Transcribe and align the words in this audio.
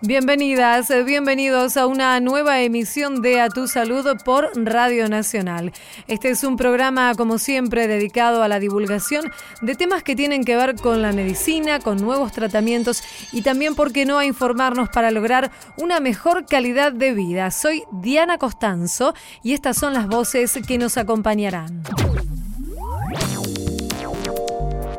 Bienvenidas, 0.00 0.90
eh, 0.90 1.02
bienvenidos 1.02 1.76
a 1.76 1.88
una 1.88 2.20
nueva 2.20 2.60
emisión 2.60 3.20
de 3.20 3.40
A 3.40 3.48
Tu 3.48 3.66
Salud 3.66 4.06
por 4.24 4.48
Radio 4.54 5.08
Nacional. 5.08 5.72
Este 6.06 6.30
es 6.30 6.44
un 6.44 6.56
programa, 6.56 7.14
como 7.16 7.38
siempre, 7.38 7.88
dedicado 7.88 8.44
a 8.44 8.48
la 8.48 8.60
divulgación 8.60 9.28
de 9.60 9.74
temas 9.74 10.04
que 10.04 10.14
tienen 10.14 10.44
que 10.44 10.54
ver 10.54 10.76
con 10.76 11.02
la 11.02 11.10
medicina, 11.10 11.80
con 11.80 11.96
nuevos 11.96 12.30
tratamientos 12.30 13.02
y 13.32 13.42
también, 13.42 13.74
¿por 13.74 13.92
qué 13.92 14.04
no?, 14.04 14.18
a 14.18 14.24
informarnos 14.24 14.88
para 14.88 15.10
lograr 15.10 15.50
una 15.76 15.98
mejor 15.98 16.46
calidad 16.46 16.92
de 16.92 17.12
vida. 17.12 17.50
Soy 17.50 17.82
Diana 17.90 18.38
Costanzo 18.38 19.14
y 19.42 19.52
estas 19.52 19.78
son 19.78 19.94
las 19.94 20.06
voces 20.06 20.60
que 20.64 20.78
nos 20.78 20.96
acompañarán. 20.96 21.82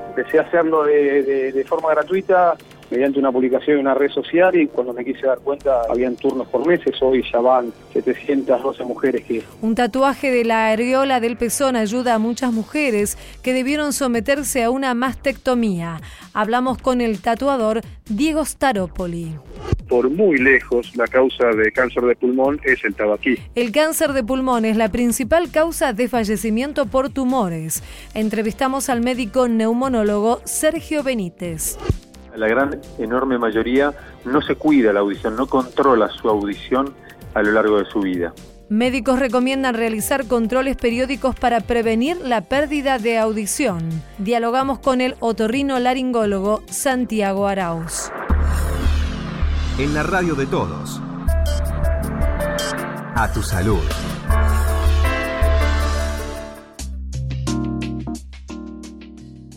Empecé 0.09 0.39
hacerlo 0.39 0.83
de, 0.83 1.53
de 1.53 1.63
forma 1.63 1.91
gratuita 1.91 2.57
mediante 2.89 3.19
una 3.19 3.31
publicación 3.31 3.77
en 3.77 3.81
una 3.81 3.93
red 3.93 4.09
social 4.09 4.55
y 4.55 4.67
cuando 4.67 4.93
me 4.93 5.05
quise 5.05 5.27
dar 5.27 5.39
cuenta 5.39 5.81
habían 5.89 6.15
turnos 6.15 6.47
por 6.47 6.65
meses, 6.65 6.95
hoy 7.01 7.23
ya 7.31 7.39
van 7.39 7.71
712 7.93 8.83
mujeres 8.83 9.23
que... 9.25 9.43
Un 9.61 9.75
tatuaje 9.75 10.31
de 10.31 10.45
la 10.45 10.69
areola 10.69 11.19
del 11.19 11.37
pezón 11.37 11.75
ayuda 11.75 12.15
a 12.15 12.19
muchas 12.19 12.51
mujeres 12.51 13.17
que 13.43 13.53
debieron 13.53 13.93
someterse 13.93 14.63
a 14.63 14.69
una 14.69 14.93
mastectomía. 14.93 16.01
Hablamos 16.33 16.77
con 16.77 17.01
el 17.01 17.21
tatuador 17.21 17.81
Diego 18.09 18.45
Staropoli 18.45 19.35
por 19.89 20.09
muy 20.09 20.37
lejos 20.37 20.95
la 20.95 21.07
causa 21.07 21.47
de 21.47 21.71
cáncer 21.71 22.03
de 22.03 22.15
pulmón 22.15 22.61
es 22.63 22.85
el 22.85 22.93
tabaquí. 22.93 23.35
El 23.55 23.71
cáncer 23.71 24.13
de 24.13 24.23
pulmón 24.23 24.63
es 24.63 24.77
la 24.77 24.89
principal 24.89 25.51
causa 25.51 25.91
de 25.93 26.07
fallecimiento 26.07 26.85
por 26.85 27.09
tumores. 27.09 27.83
Entrevistamos 28.13 28.89
al 28.89 29.01
médico 29.01 29.47
neumonólogo 29.47 30.41
Sergio 30.45 31.03
Benítez 31.03 31.77
la 32.39 32.47
gran, 32.47 32.79
enorme 32.97 33.37
mayoría 33.37 33.93
no 34.25 34.41
se 34.41 34.55
cuida 34.55 34.93
la 34.93 35.01
audición, 35.01 35.35
no 35.35 35.47
controla 35.47 36.09
su 36.09 36.29
audición 36.29 36.93
a 37.33 37.41
lo 37.41 37.51
largo 37.51 37.77
de 37.77 37.85
su 37.85 37.99
vida. 37.99 38.33
Médicos 38.69 39.17
recomiendan 39.17 39.73
realizar 39.73 40.27
controles 40.27 40.77
periódicos 40.77 41.35
para 41.35 41.59
prevenir 41.59 42.17
la 42.17 42.41
pérdida 42.41 42.99
de 42.99 43.17
audición. 43.17 43.89
Dialogamos 44.19 44.77
con 44.77 45.01
el 45.01 45.15
otorrino 45.19 45.79
laringólogo 45.79 46.61
Santiago 46.67 47.47
Arauz. 47.47 48.11
En 49.79 49.93
la 49.93 50.03
radio 50.03 50.35
de 50.35 50.45
todos. 50.45 51.01
A 53.15 53.31
tu 53.33 53.41
salud. 53.41 53.81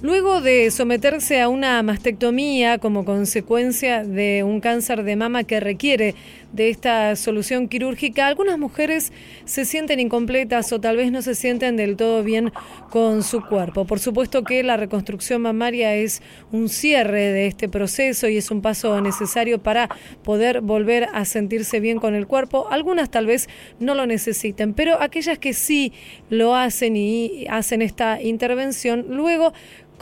Luego 0.02 0.40
de 0.40 0.72
someterse 0.72 1.40
a 1.40 1.48
una 1.48 1.80
mastectomía 1.84 2.78
como 2.78 3.04
consecuencia 3.04 4.02
de 4.02 4.42
un 4.42 4.60
cáncer 4.60 5.04
de 5.04 5.14
mama 5.14 5.44
que 5.44 5.60
requiere 5.60 6.16
de 6.52 6.68
esta 6.68 7.16
solución 7.16 7.68
quirúrgica, 7.68 8.26
algunas 8.26 8.58
mujeres 8.58 9.12
se 9.44 9.64
sienten 9.64 10.00
incompletas 10.00 10.72
o 10.72 10.80
tal 10.80 10.96
vez 10.96 11.10
no 11.10 11.22
se 11.22 11.34
sienten 11.34 11.76
del 11.76 11.96
todo 11.96 12.22
bien 12.22 12.52
con 12.90 13.22
su 13.22 13.42
cuerpo. 13.42 13.86
Por 13.86 14.00
supuesto 14.00 14.44
que 14.44 14.62
la 14.62 14.76
reconstrucción 14.76 15.42
mamaria 15.42 15.94
es 15.94 16.22
un 16.50 16.68
cierre 16.68 17.32
de 17.32 17.46
este 17.46 17.68
proceso 17.68 18.28
y 18.28 18.36
es 18.36 18.50
un 18.50 18.62
paso 18.62 19.00
necesario 19.00 19.62
para 19.62 19.88
poder 20.22 20.60
volver 20.60 21.08
a 21.12 21.24
sentirse 21.24 21.80
bien 21.80 21.98
con 21.98 22.14
el 22.14 22.26
cuerpo. 22.26 22.68
Algunas 22.70 23.10
tal 23.10 23.26
vez 23.26 23.48
no 23.80 23.94
lo 23.94 24.06
necesiten, 24.06 24.74
pero 24.74 25.00
aquellas 25.00 25.38
que 25.38 25.52
sí 25.54 25.92
lo 26.30 26.54
hacen 26.54 26.96
y 26.96 27.46
hacen 27.48 27.82
esta 27.82 28.20
intervención, 28.20 29.06
luego 29.08 29.52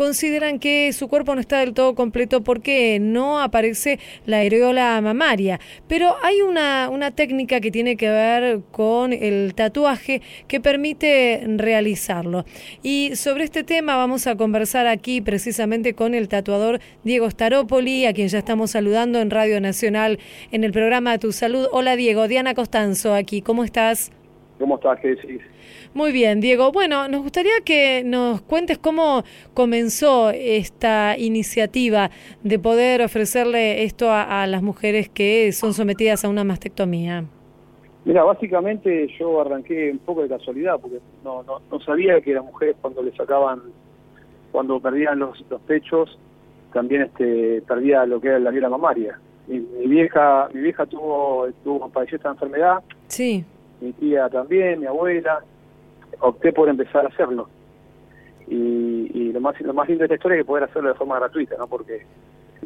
consideran 0.00 0.58
que 0.58 0.94
su 0.94 1.08
cuerpo 1.08 1.34
no 1.34 1.42
está 1.42 1.58
del 1.58 1.74
todo 1.74 1.94
completo 1.94 2.42
porque 2.42 2.98
no 2.98 3.42
aparece 3.42 3.98
la 4.24 4.38
areola 4.38 4.98
mamaria. 5.02 5.60
Pero 5.88 6.16
hay 6.22 6.39
una, 6.42 6.88
una 6.90 7.10
técnica 7.10 7.60
que 7.60 7.70
tiene 7.70 7.96
que 7.96 8.08
ver 8.08 8.60
con 8.70 9.12
el 9.12 9.54
tatuaje 9.54 10.22
que 10.48 10.60
permite 10.60 11.42
realizarlo. 11.56 12.44
Y 12.82 13.16
sobre 13.16 13.44
este 13.44 13.64
tema 13.64 13.96
vamos 13.96 14.26
a 14.26 14.36
conversar 14.36 14.86
aquí 14.86 15.20
precisamente 15.20 15.94
con 15.94 16.14
el 16.14 16.28
tatuador 16.28 16.80
Diego 17.04 17.30
Staropoli, 17.30 18.06
a 18.06 18.12
quien 18.12 18.28
ya 18.28 18.38
estamos 18.38 18.70
saludando 18.70 19.20
en 19.20 19.30
Radio 19.30 19.60
Nacional 19.60 20.18
en 20.52 20.64
el 20.64 20.72
programa 20.72 21.18
Tu 21.18 21.32
Salud. 21.32 21.66
Hola 21.72 21.96
Diego, 21.96 22.28
Diana 22.28 22.54
Costanzo 22.54 23.14
aquí, 23.14 23.42
¿cómo 23.42 23.64
estás? 23.64 24.12
¿Cómo 24.58 24.76
estás? 24.76 24.98
¿Qué 25.00 25.08
decís? 25.08 25.40
Muy 25.92 26.12
bien, 26.12 26.40
Diego. 26.40 26.70
Bueno, 26.70 27.08
nos 27.08 27.22
gustaría 27.22 27.60
que 27.64 28.04
nos 28.04 28.42
cuentes 28.42 28.78
cómo 28.78 29.24
comenzó 29.54 30.30
esta 30.30 31.18
iniciativa 31.18 32.10
de 32.44 32.60
poder 32.60 33.02
ofrecerle 33.02 33.82
esto 33.82 34.08
a, 34.12 34.46
las 34.46 34.62
mujeres 34.62 35.08
que 35.08 35.50
son 35.50 35.74
sometidas 35.74 36.24
a 36.24 36.28
una 36.28 36.44
mastectomía. 36.44 37.24
Mira, 38.04 38.22
básicamente 38.22 39.08
yo 39.18 39.40
arranqué 39.40 39.90
un 39.90 39.98
poco 39.98 40.22
de 40.22 40.28
casualidad, 40.28 40.78
porque 40.80 41.00
no, 41.24 41.42
no, 41.42 41.60
no 41.70 41.80
sabía 41.80 42.20
que 42.20 42.34
las 42.34 42.44
mujeres 42.44 42.76
cuando 42.80 43.02
le 43.02 43.14
sacaban, 43.16 43.60
cuando 44.52 44.78
perdían 44.78 45.18
los, 45.18 45.44
los 45.50 45.60
pechos, 45.62 46.16
también 46.72 47.02
este 47.02 47.62
perdía 47.62 48.06
lo 48.06 48.20
que 48.20 48.28
era 48.28 48.38
la 48.38 48.50
vida 48.50 48.68
mamaria. 48.68 49.18
Mi, 49.48 49.58
mi 49.58 49.88
vieja 49.88 50.48
mi 50.54 50.60
vieja 50.60 50.86
tuvo, 50.86 51.48
tuvo 51.64 51.88
padeció 51.88 52.16
esta 52.16 52.30
enfermedad. 52.30 52.78
Sí. 53.08 53.44
Mi 53.80 53.92
tía 53.92 54.28
también, 54.28 54.78
mi 54.78 54.86
abuela 54.86 55.42
opté 56.20 56.52
por 56.52 56.68
empezar 56.68 57.04
a 57.04 57.08
hacerlo. 57.08 57.48
Y, 58.48 59.32
lo 59.32 59.40
más 59.40 59.60
lo 59.60 59.72
más 59.72 59.88
lindo 59.88 60.00
de 60.02 60.06
esta 60.06 60.16
historia 60.16 60.36
es 60.36 60.42
que 60.42 60.46
poder 60.46 60.64
hacerlo 60.64 60.88
de 60.88 60.94
forma 60.96 61.18
gratuita, 61.18 61.56
¿no? 61.56 61.68
Porque 61.68 62.04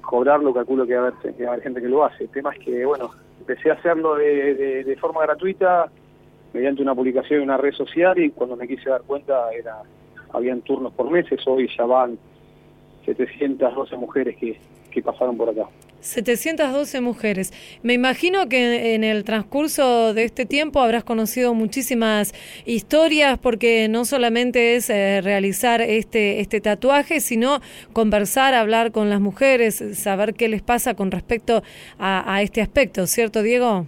cobrarlo 0.00 0.52
calculo 0.54 0.86
que 0.86 0.94
va 0.94 1.04
a 1.04 1.08
haber, 1.08 1.34
que 1.34 1.44
va 1.44 1.50
a 1.50 1.52
haber 1.52 1.64
gente 1.64 1.80
que 1.80 1.88
lo 1.88 2.04
hace. 2.04 2.24
El 2.24 2.30
tema 2.30 2.52
es 2.52 2.58
que, 2.64 2.84
bueno, 2.86 3.10
empecé 3.38 3.70
a 3.70 3.74
hacerlo 3.74 4.16
de, 4.16 4.82
de, 4.84 4.96
forma 4.96 5.22
gratuita 5.22 5.90
mediante 6.52 6.82
una 6.82 6.94
publicación 6.94 7.40
en 7.40 7.44
una 7.44 7.58
red 7.58 7.72
social 7.72 8.18
y 8.18 8.30
cuando 8.30 8.56
me 8.56 8.66
quise 8.66 8.88
dar 8.88 9.02
cuenta 9.02 9.50
era 9.52 9.82
habían 10.32 10.62
turnos 10.62 10.92
por 10.94 11.10
meses, 11.10 11.40
hoy 11.46 11.68
ya 11.76 11.84
van 11.84 12.18
712 13.04 13.96
mujeres 13.96 14.36
que, 14.36 14.58
que 14.94 15.02
pasaron 15.02 15.36
por 15.36 15.48
acá. 15.48 15.68
712 16.00 17.00
mujeres. 17.00 17.52
Me 17.82 17.94
imagino 17.94 18.48
que 18.48 18.94
en 18.94 19.04
el 19.04 19.24
transcurso 19.24 20.12
de 20.12 20.24
este 20.24 20.44
tiempo 20.44 20.80
habrás 20.80 21.02
conocido 21.02 21.54
muchísimas 21.54 22.34
historias 22.66 23.38
porque 23.38 23.88
no 23.88 24.04
solamente 24.04 24.76
es 24.76 24.90
eh, 24.90 25.20
realizar 25.22 25.80
este, 25.80 26.40
este 26.40 26.60
tatuaje, 26.60 27.20
sino 27.20 27.60
conversar, 27.92 28.54
hablar 28.54 28.92
con 28.92 29.08
las 29.08 29.20
mujeres, 29.20 29.82
saber 29.94 30.34
qué 30.34 30.48
les 30.48 30.62
pasa 30.62 30.94
con 30.94 31.10
respecto 31.10 31.62
a, 31.98 32.42
este 32.42 32.60
aspecto, 32.60 33.06
¿cierto 33.06 33.42
Diego? 33.42 33.86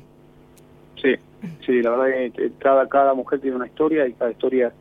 Sí, 1.03 1.15
sí, 1.67 1.83
la 1.83 1.91
verdad 1.91 2.33
que 2.35 2.51
cada, 2.59 2.89
cada 2.89 3.13
mujer 3.13 3.41
tiene 3.41 3.57
una 3.57 3.67
historia 3.67 4.07
y 4.07 4.13
cada 4.15 4.31
historia 4.31 4.73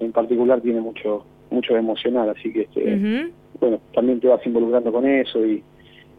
en 0.00 0.12
particular 0.12 0.60
tiene 0.60 0.80
mucho 0.80 1.24
mucho 1.50 1.76
emocional, 1.76 2.28
así 2.30 2.52
que 2.52 2.62
este, 2.62 3.30
bueno, 3.60 3.80
también 3.94 4.20
te 4.20 4.28
vas 4.28 4.44
involucrando 4.46 4.92
con 4.92 5.06
eso 5.06 5.44
y 5.44 5.62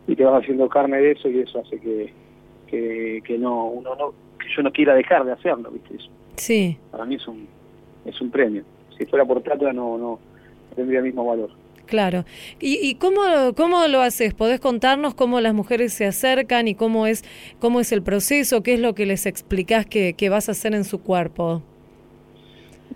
y 0.08 0.16
te 0.16 0.24
vas 0.24 0.42
haciendo 0.42 0.70
carne 0.70 0.98
de 0.98 1.12
eso 1.12 1.30
y 1.30 1.40
eso 1.40 1.60
hace 1.60 1.80
que, 1.80 3.22
que, 3.24 3.38
no 3.38 3.66
uno 3.66 3.96
no 3.96 4.14
que 4.40 4.48
yo 4.56 4.64
no 4.64 4.72
quiera 4.72 4.96
dejar 4.96 5.26
de 5.26 5.34
hacerlo 5.34 5.70
viste 5.70 5.96
eso 5.96 6.10
sí 6.36 6.78
para 6.92 7.06
mí 7.06 7.16
es 7.16 7.28
un 7.28 7.48
es 8.06 8.20
un 8.22 8.32
premio 8.32 8.64
si 8.98 9.06
fuera 9.06 9.26
por 9.26 9.42
plata 9.42 9.72
no 9.74 9.98
no 9.98 10.20
tendría 10.76 11.00
el 11.00 11.06
mismo 11.06 11.26
valor 11.26 11.52
Claro. 11.86 12.26
¿Y, 12.60 12.86
y 12.86 12.96
cómo, 12.96 13.22
cómo 13.56 13.88
lo 13.88 14.02
haces? 14.02 14.34
¿Podés 14.34 14.60
contarnos 14.60 15.14
cómo 15.14 15.40
las 15.40 15.54
mujeres 15.54 15.94
se 15.94 16.06
acercan 16.06 16.68
y 16.68 16.76
cómo 16.76 17.08
es, 17.08 17.24
cómo 17.60 17.80
es 17.80 17.94
el 17.94 18.04
proceso? 18.04 18.62
¿Qué 18.62 18.74
es 18.74 18.82
lo 18.82 18.94
que 18.94 19.06
les 19.06 19.26
explicás 19.26 19.86
que, 19.86 20.14
que 20.14 20.28
vas 20.28 20.50
a 20.50 20.52
hacer 20.52 20.76
en 20.76 20.84
su 20.84 21.02
cuerpo? 21.02 21.64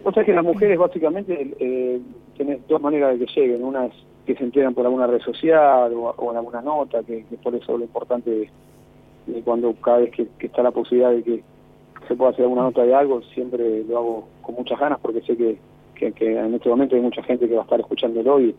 O 0.04 0.12
sea 0.12 0.24
que 0.24 0.34
las 0.34 0.44
mujeres 0.44 0.78
básicamente 0.78 1.54
eh, 1.60 2.00
tienen 2.36 2.62
dos 2.68 2.82
maneras 2.82 3.20
de 3.20 3.26
que 3.26 3.42
lleguen. 3.42 3.64
Una 3.64 3.86
es 3.86 3.94
que 4.26 4.36
se 4.36 4.44
enteran 4.44 4.74
por 4.74 4.86
alguna 4.86 5.08
red 5.08 5.22
social 5.22 5.92
o, 5.94 6.32
en 6.32 6.38
alguna 6.38 6.62
nota, 6.62 7.04
que, 7.04 7.26
por 7.44 7.56
eso 7.56 7.78
lo 7.78 7.84
importante 7.84 8.50
de, 9.28 9.42
cuando 9.44 9.74
cada 9.76 10.00
vez 10.00 10.12
que, 10.12 10.28
está 10.40 10.64
la 10.64 10.72
posibilidad 10.72 11.12
de 11.12 11.24
que 11.24 11.44
se 12.08 12.16
pueda 12.16 12.32
hacer 12.32 12.44
alguna 12.44 12.64
nota 12.64 12.84
de 12.84 12.94
algo, 12.94 13.22
siempre 13.34 13.84
lo 13.84 13.98
hago 13.98 14.28
con 14.42 14.56
muchas 14.56 14.80
ganas 14.80 15.00
porque 15.00 15.22
sé 15.22 15.36
que, 15.36 15.58
en 16.00 16.56
este 16.56 16.70
momento 16.70 16.96
hay 16.96 17.02
mucha 17.02 17.22
gente 17.22 17.48
que 17.48 17.54
va 17.54 17.62
a 17.62 17.64
estar 17.64 17.80
escuchándolo 17.80 18.42
y, 18.42 18.56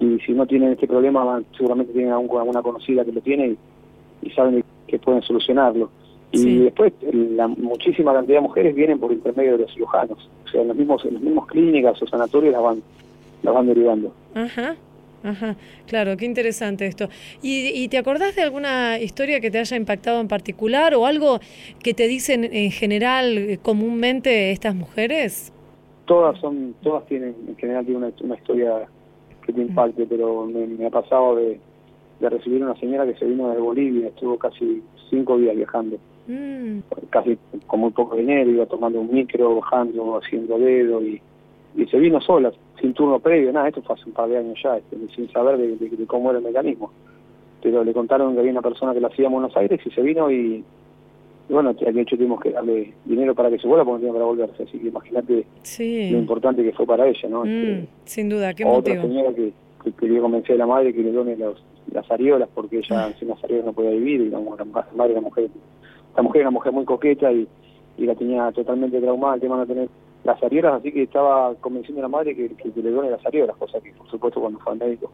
y 0.00 0.18
si 0.26 0.32
no 0.32 0.46
tienen 0.46 0.72
este 0.72 0.88
problema 0.88 1.40
seguramente 1.56 1.92
tienen 1.92 2.12
alguna 2.12 2.60
conocida 2.60 3.04
que 3.04 3.12
lo 3.12 3.20
tiene 3.20 3.56
y, 4.22 4.30
saben 4.30 4.64
que 4.86 4.98
pueden 4.98 5.22
solucionarlo. 5.22 5.90
Y 6.32 6.60
después 6.60 6.94
la 7.12 7.46
muchísima 7.46 8.14
cantidad 8.14 8.38
de 8.38 8.42
mujeres 8.42 8.74
vienen 8.74 8.98
por 8.98 9.12
intermedio 9.12 9.52
de 9.52 9.58
los 9.58 9.72
cirujanos, 9.74 10.30
o 10.46 10.48
sea, 10.48 10.62
en 10.62 10.68
los 10.68 10.76
mismos, 10.76 11.04
en 11.04 11.14
los 11.14 11.22
mismos 11.22 11.46
clínicas 11.46 12.00
o 12.02 12.06
sanatorios 12.06 12.52
las 12.52 12.62
van, 12.62 12.82
las 13.42 13.54
van 13.54 13.66
derivando. 13.66 14.12
Ajá. 14.34 14.76
Ajá, 15.24 15.54
claro, 15.86 16.16
qué 16.16 16.24
interesante 16.24 16.84
esto. 16.86 17.08
¿Y, 17.42 17.86
te 17.88 17.98
acordás 17.98 18.34
de 18.34 18.42
alguna 18.42 18.98
historia 18.98 19.40
que 19.40 19.52
te 19.52 19.58
haya 19.60 19.76
impactado 19.76 20.20
en 20.20 20.26
particular 20.26 20.94
o 20.94 21.06
algo 21.06 21.38
que 21.80 21.94
te 21.94 22.08
dicen 22.08 22.42
en 22.42 22.72
general 22.72 23.38
eh, 23.38 23.58
comúnmente 23.62 24.50
estas 24.50 24.74
mujeres? 24.74 25.52
Todas 26.06 26.40
son, 26.40 26.74
todas 26.82 27.06
tienen, 27.06 27.36
en 27.46 27.56
general 27.56 27.84
tienen 27.86 28.12
una, 28.20 28.34
historia 28.34 28.88
que 29.46 29.52
te 29.52 29.60
impacte, 29.60 30.06
pero 30.06 30.46
me, 30.46 30.86
ha 30.86 30.90
pasado 30.90 31.36
de, 31.36 31.60
de 32.18 32.28
recibir 32.28 32.60
una 32.60 32.74
señora 32.80 33.06
que 33.06 33.14
se 33.14 33.24
vino 33.24 33.48
de 33.50 33.60
Bolivia, 33.60 34.08
estuvo 34.08 34.36
casi 34.36 34.82
cinco 35.12 35.38
días 35.38 35.54
viajando, 35.54 35.98
Mm, 36.28 36.78
casi 37.10 37.36
con 37.66 37.80
muy 37.80 37.90
poco 37.90 38.14
dinero, 38.16 38.48
iba 38.48 38.64
tomando 38.66 39.00
un 39.00 39.12
micro, 39.12 39.56
bajando, 39.56 40.16
haciendo 40.18 40.56
dedo 40.56 41.02
y, 41.02 41.20
y 41.76 41.86
se 41.86 41.98
vino 41.98 42.20
sola, 42.20 42.52
sin 42.80 42.94
turno 42.94 43.18
previo, 43.18 43.52
nada, 43.52 43.66
esto 43.68 43.82
fue 43.82 43.96
hace 43.96 44.04
un 44.06 44.12
par 44.12 44.28
de 44.28 44.38
años 44.38 44.56
ya, 44.62 44.76
este, 44.78 44.96
sin 45.16 45.28
saber 45.32 45.58
de, 45.58 45.76
de- 45.76 45.96
de 45.96 46.06
cómo 46.06 46.30
era 46.30 46.38
el 46.38 46.44
mecanismo. 46.44 46.92
Pero 47.60 47.82
le 47.82 47.92
contaron 47.92 48.34
que 48.34 48.38
había 48.40 48.52
una 48.52 48.62
persona 48.62 48.94
que 48.94 49.00
la 49.00 49.08
hacía 49.08 49.26
en 49.26 49.32
Buenos 49.32 49.56
Aires 49.56 49.80
y 49.84 49.90
se 49.90 50.00
vino 50.00 50.30
y, 50.30 50.64
y 51.48 51.52
bueno, 51.52 51.72
de 51.74 52.00
hecho 52.00 52.16
tuvimos 52.16 52.40
que 52.40 52.50
darle 52.52 52.92
dinero 53.04 53.34
para 53.34 53.50
que 53.50 53.58
se 53.58 53.66
vuelva 53.66 53.84
porque 53.84 53.94
no 54.06 54.12
tenía 54.12 54.12
para 54.14 54.24
volverse, 54.26 54.62
así 54.62 54.78
que 54.78 54.86
imagínate 54.88 55.44
lo 56.12 56.18
importante 56.18 56.62
que 56.62 56.72
fue 56.72 56.86
para 56.86 57.08
ella, 57.08 57.28
¿no? 57.28 57.44
Mm, 57.44 57.48
Este, 57.48 57.88
sin 58.04 58.28
duda, 58.28 58.54
qué 58.54 58.64
otra 58.64 58.94
motivo. 58.94 59.02
señora 59.02 59.34
que, 59.34 59.52
que 59.82 59.92
quería 59.92 60.20
convencer 60.20 60.54
a 60.54 60.58
la 60.58 60.66
madre 60.66 60.94
que 60.94 61.02
le 61.02 61.10
done 61.12 61.36
los, 61.36 61.60
las 61.92 62.10
ariolas 62.10 62.48
porque 62.54 62.78
ella 62.78 63.12
sin 63.18 63.28
las 63.28 63.42
ariolas 63.44 63.66
no 63.66 63.72
podía 63.72 63.90
vivir 63.90 64.22
y 64.22 64.30
la, 64.30 64.38
madre 64.40 65.12
era 65.12 65.20
mujer 65.20 65.50
la 66.16 66.22
mujer 66.22 66.40
era 66.40 66.48
una 66.48 66.58
mujer 66.58 66.72
muy 66.72 66.84
coqueta 66.84 67.32
y, 67.32 67.46
y 67.98 68.06
la 68.06 68.14
tenía 68.14 68.50
totalmente 68.52 69.00
traumada 69.00 69.34
el 69.36 69.40
tema 69.40 69.56
de 69.56 69.60
no 69.60 69.66
tener 69.66 69.88
las 70.24 70.42
ariolas 70.42 70.74
así 70.74 70.92
que 70.92 71.02
estaba 71.02 71.54
convenciendo 71.56 72.00
a 72.00 72.02
la 72.02 72.08
madre 72.08 72.34
que, 72.34 72.48
que, 72.50 72.70
que 72.70 72.82
le 72.82 72.90
done 72.90 73.10
las 73.10 73.24
ariolas 73.26 73.56
cosa 73.56 73.80
que 73.80 73.92
por 73.92 74.08
supuesto 74.10 74.40
cuando 74.40 74.58
fue 74.60 74.72
al 74.72 74.78
médico 74.78 75.10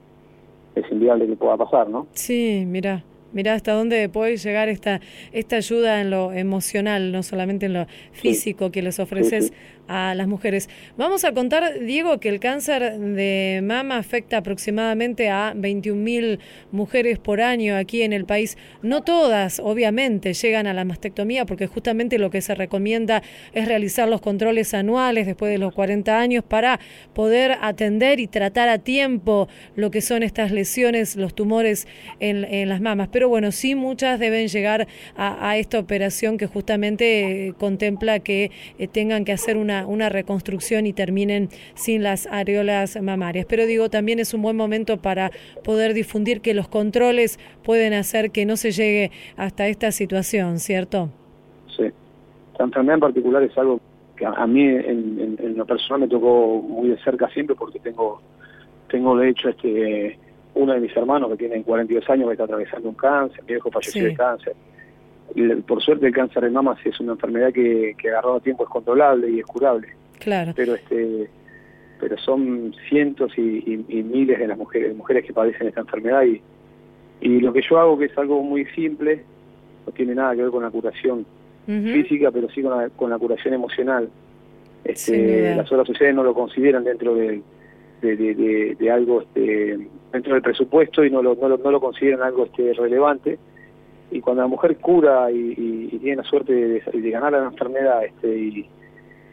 es 0.75 0.91
inviable 0.93 1.27
que 1.27 1.37
pueda 1.37 1.57
pasar 1.57 1.89
¿no? 1.89 2.07
Sí, 2.13 2.65
mira, 2.67 3.03
mira 3.33 3.55
hasta 3.55 3.73
dónde 3.73 4.09
puede 4.09 4.37
llegar 4.37 4.69
esta 4.69 5.01
esta 5.33 5.57
ayuda 5.57 6.01
en 6.01 6.11
lo 6.11 6.33
emocional, 6.33 7.13
no 7.13 7.23
solamente 7.23 7.67
en 7.67 7.75
lo 7.75 7.87
físico 8.13 8.71
que 8.71 8.83
les 8.83 8.99
ofreces 8.99 9.53
a 9.89 10.15
las 10.15 10.29
mujeres. 10.29 10.69
Vamos 10.97 11.25
a 11.25 11.33
contar, 11.33 11.81
Diego, 11.81 12.21
que 12.21 12.29
el 12.29 12.41
cáncer 12.41 12.99
de 12.99 13.61
mama 13.65 13.97
afecta 13.97 14.37
aproximadamente 14.37 15.31
a 15.31 15.55
21.000 15.55 16.39
mujeres 16.71 17.19
por 17.19 17.41
año 17.41 17.75
aquí 17.75 18.03
en 18.03 18.13
el 18.13 18.27
país. 18.27 18.59
No 18.83 19.03
todas, 19.03 19.59
obviamente, 19.61 20.35
llegan 20.35 20.67
a 20.67 20.75
la 20.75 20.85
mastectomía 20.85 21.47
porque 21.47 21.67
justamente 21.67 22.19
lo 22.19 22.31
que 22.31 22.43
se 22.43 22.55
recomienda 22.55 23.23
es 23.55 23.67
realizar 23.67 24.09
los 24.09 24.21
controles 24.21 24.75
anuales 24.75 25.27
después 25.27 25.51
de 25.51 25.59
los 25.59 25.73
40 25.73 26.21
años 26.21 26.45
para 26.45 26.79
poder 27.15 27.57
atender 27.63 28.21
y 28.21 28.27
tratar 28.27 28.69
a 28.69 28.79
tiempo 28.79 29.49
lo 29.75 29.91
que 29.91 30.03
son 30.03 30.23
estas 30.23 30.53
lesiones, 30.53 31.17
los 31.17 31.35
tumores 31.35 31.89
en, 32.21 32.45
en 32.45 32.69
las 32.69 32.83
mamas. 32.83 33.09
Pero 33.19 33.29
bueno, 33.29 33.51
sí 33.51 33.75
muchas 33.75 34.21
deben 34.21 34.47
llegar 34.47 34.87
a, 35.17 35.57
esta 35.57 35.81
operación 35.81 36.39
que 36.39 36.47
justamente 36.47 37.49
eh, 37.49 37.53
contempla 37.53 38.21
que 38.21 38.53
eh, 38.79 38.87
tengan 38.87 39.25
que 39.25 39.33
hacer 39.33 39.57
una, 39.57 40.09
reconstrucción 40.09 40.87
y 40.87 40.93
terminen 40.93 41.49
sin 41.75 42.05
las 42.05 42.29
areolas 42.29 42.97
mamarias. 43.03 43.45
Pero 43.47 43.67
digo, 43.67 43.91
también 43.91 44.21
es 44.21 44.35
un 44.35 44.43
buen 44.43 44.55
momento 44.55 44.99
para 44.99 45.33
poder 45.65 45.95
difundir 45.95 46.43
que 46.43 46.55
los 46.55 46.69
controles 46.69 47.41
pueden 47.65 47.93
hacer 47.93 48.31
que 48.31 48.47
no 48.47 48.57
se 48.57 48.71
llegue 48.71 49.11
hasta 49.37 49.67
esta 49.67 49.91
situación, 49.91 50.61
¿cierto? 50.61 51.11
Sí. 51.77 51.91
Esta 52.53 52.63
enfermedad 52.63 52.95
en 52.95 53.01
particular 53.01 53.43
es 53.43 53.59
algo 53.59 53.81
que 54.15 54.27
a, 54.27 54.47
mí 54.47 54.63
en- 54.63 55.37
en 55.43 55.57
lo 55.57 55.67
personal 55.67 56.03
me 56.03 56.07
tocó 56.07 56.63
muy 56.63 56.91
de 56.91 56.99
cerca 56.99 57.29
siempre 57.31 57.57
porque 57.57 57.81
tengo, 57.81 58.23
tengo 58.89 59.17
de 59.17 59.31
hecho 59.31 59.49
este 59.49 60.17
uno 60.59 60.75
de 60.75 60.81
mis 60.81 60.97
hermanos 60.97 61.31
que 61.31 61.37
tiene 61.37 61.63
42 61.63 62.09
años 62.11 62.27
que 62.27 62.33
está 62.33 62.45
atravesando 62.45 62.89
un 62.89 62.95
cáncer, 62.95 63.41
mi 63.43 63.49
viejo 63.55 63.71
falleció 63.71 64.03
Sí. 64.03 64.09
de 64.09 64.15
cáncer. 64.17 64.55
Por 65.67 65.83
suerte 65.83 66.07
el 66.07 66.13
cáncer 66.15 66.43
de 66.45 66.51
mama 66.51 66.77
es 66.85 66.99
una 67.01 67.13
enfermedad 67.13 67.53
que, 67.53 67.95
que 68.01 68.09
agarrado 68.11 68.37
a 68.37 68.41
tiempo 68.41 68.65
es 68.65 68.71
controlable 68.71 69.31
y 69.31 69.41
es 69.41 69.47
curable, 69.47 69.89
Claro. 70.19 70.53
pero 70.57 70.75
este 70.75 71.29
pero 72.01 72.17
son 72.19 72.73
cientos 72.89 73.33
y, 73.37 73.41
y- 73.43 73.85
y 73.99 74.03
miles 74.05 74.39
de 74.39 74.47
las 74.47 74.57
mujeres, 74.57 74.95
mujeres 74.97 75.25
que 75.25 75.33
padecen 75.33 75.67
esta 75.67 75.81
enfermedad 75.81 76.23
y, 76.25 76.41
y 77.21 77.41
lo 77.41 77.53
que 77.53 77.61
yo 77.69 77.79
hago 77.79 77.99
que 77.99 78.05
es 78.07 78.17
algo 78.17 78.41
muy 78.43 78.65
simple, 78.67 79.25
no 79.85 79.93
tiene 79.93 80.15
nada 80.15 80.35
que 80.37 80.43
ver 80.43 80.51
con 80.53 80.63
la 80.63 80.71
curación 80.71 81.27
física, 81.67 82.31
pero 82.31 82.49
sí 82.51 82.63
con 82.63 82.71
la, 82.79 82.89
con 82.91 83.11
la 83.11 83.19
curación 83.19 83.53
emocional. 83.55 84.09
Este, 84.85 85.55
las 85.57 85.71
obras 85.73 85.87
sociales 85.89 86.15
no 86.15 86.23
lo 86.23 86.33
consideran 86.35 86.85
dentro 86.85 87.15
de, 87.15 87.43
de, 88.03 88.17
de- 88.17 88.77
de- 88.79 88.91
algo 88.91 89.23
este, 89.23 89.79
dentro 90.13 90.35
del 90.35 90.43
presupuesto 90.43 91.05
y 91.05 91.11
no 91.11 91.23
lo, 91.23 91.35
no 91.35 91.49
lo, 91.49 91.59
no 91.59 91.71
lo 91.71 91.81
consideran 91.81 92.23
algo 92.23 92.45
este, 92.47 92.73
relevante. 92.75 93.39
Y 94.11 94.21
cuando 94.21 94.43
la 94.43 94.49
mujer 94.49 94.77
cura 94.77 95.31
y, 95.31 95.37
y- 95.37 95.89
y 95.93 95.99
tiene 95.99 96.17
la 96.17 96.25
suerte 96.25 96.53
de, 96.55 96.83
de 96.93 97.11
ganar 97.11 97.33
la 97.33 97.45
enfermedad 97.45 98.05
este, 98.05 98.37
y, 98.39 98.67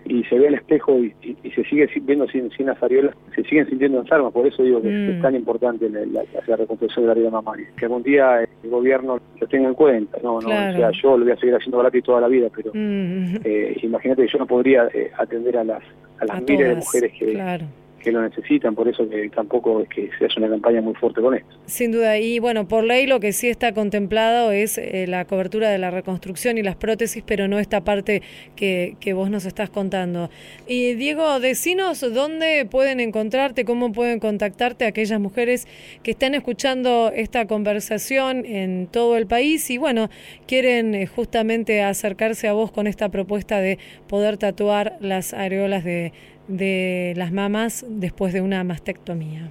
y 0.07 0.23
se 0.25 0.37
ve 0.37 0.49
al 0.49 0.55
espejo 0.55 0.99
y, 0.99 1.13
y- 1.21 1.51
se 1.51 1.63
sigue 1.63 1.87
si- 1.87 1.99
viendo 2.01 2.27
sin, 2.27 2.51
sin 2.51 2.65
las 2.65 2.83
areolas, 2.83 3.15
se 3.33 3.43
siguen 3.43 3.67
sintiendo 3.69 3.99
enfermas. 3.99 4.33
Por 4.33 4.45
eso 4.45 4.61
digo 4.63 4.81
que 4.81 4.89
Mm. 4.89 5.09
es 5.11 5.21
tan 5.21 5.33
importante 5.35 5.89
la, 5.89 6.01
la, 6.05 6.23
la 6.45 6.55
reconstrucción 6.57 7.03
de 7.03 7.07
la 7.07 7.11
areola 7.13 7.31
mamaria. 7.31 7.67
Que 7.77 7.85
algún 7.85 8.03
día 8.03 8.41
el 8.41 8.69
gobierno 8.69 9.19
lo 9.39 9.47
tenga 9.47 9.69
en 9.69 9.73
cuenta. 9.75 10.17
No, 10.21 10.41
no, 10.41 10.47
o 10.47 10.51
sea, 10.51 10.91
yo 10.91 11.17
lo 11.17 11.23
voy 11.23 11.33
a 11.33 11.37
seguir 11.37 11.55
haciendo 11.55 11.79
gratis 11.79 12.03
toda 12.03 12.19
la 12.21 12.27
vida, 12.27 12.49
pero 12.53 12.71
Mm, 12.73 13.37
eh, 13.45 13.77
imagínate 13.81 14.23
que 14.25 14.31
yo 14.33 14.39
no 14.39 14.45
podría 14.45 14.89
eh, 14.93 15.09
atender 15.17 15.57
a 15.57 15.63
las 15.63 15.81
a 16.19 16.25
las 16.25 16.37
a 16.37 16.41
miles 16.41 16.67
de 16.69 16.75
mujeres 16.75 17.11
que, 17.17 17.33
Claro. 17.33 17.65
Que 18.05 18.11
lo 18.11 18.21
necesitan, 18.21 18.75
por 18.75 18.87
eso 18.87 19.09
que 19.09 19.29
tampoco 19.29 19.81
es 19.81 19.89
que 19.89 20.11
se 20.19 20.25
hace 20.25 20.39
una 20.39 20.47
campaña 20.47 20.79
muy 20.79 20.93
fuerte 20.93 21.21
con 21.21 21.33
esto. 21.33 21.57
Sin 21.65 21.91
duda, 21.91 22.19
y 22.19 22.37
bueno, 22.37 22.67
por 22.67 22.83
ley 22.83 23.07
lo 23.07 23.19
que 23.19 23.33
sí 23.33 23.49
está 23.49 23.73
contemplado 23.73 24.51
es 24.51 24.77
eh, 24.77 25.05
la 25.07 25.25
cobertura 25.25 25.69
de 25.71 25.79
la 25.79 25.89
reconstrucción 25.89 26.59
y 26.59 26.61
las 26.61 26.75
prótesis, 26.75 27.23
pero 27.25 27.47
no 27.47 27.57
esta 27.57 27.83
parte 27.83 28.21
que, 28.55 28.95
que 28.99 29.13
vos 29.13 29.31
nos 29.31 29.45
estás 29.45 29.71
contando. 29.71 30.29
Y 30.67 30.93
Diego, 30.93 31.39
decinos 31.39 32.01
dónde 32.13 32.67
pueden 32.69 32.99
encontrarte, 32.99 33.65
cómo 33.65 33.91
pueden 33.91 34.19
contactarte 34.19 34.85
aquellas 34.85 35.19
mujeres 35.19 35.67
que 36.03 36.11
están 36.11 36.35
escuchando 36.35 37.11
esta 37.11 37.47
conversación 37.47 38.45
en 38.45 38.85
todo 38.85 39.17
el 39.17 39.25
país 39.25 39.67
y 39.71 39.79
bueno, 39.79 40.11
quieren 40.45 40.93
eh, 40.93 41.07
justamente 41.07 41.81
acercarse 41.81 42.47
a 42.47 42.53
vos 42.53 42.71
con 42.71 42.85
esta 42.85 43.09
propuesta 43.09 43.59
de 43.61 43.79
poder 44.07 44.37
tatuar 44.37 44.97
las 44.99 45.33
areolas 45.33 45.83
de, 45.83 46.13
de 46.47 47.13
las 47.15 47.31
mamas 47.31 47.85
después 47.89 48.33
de 48.33 48.41
una 48.41 48.63
mastectomía. 48.63 49.49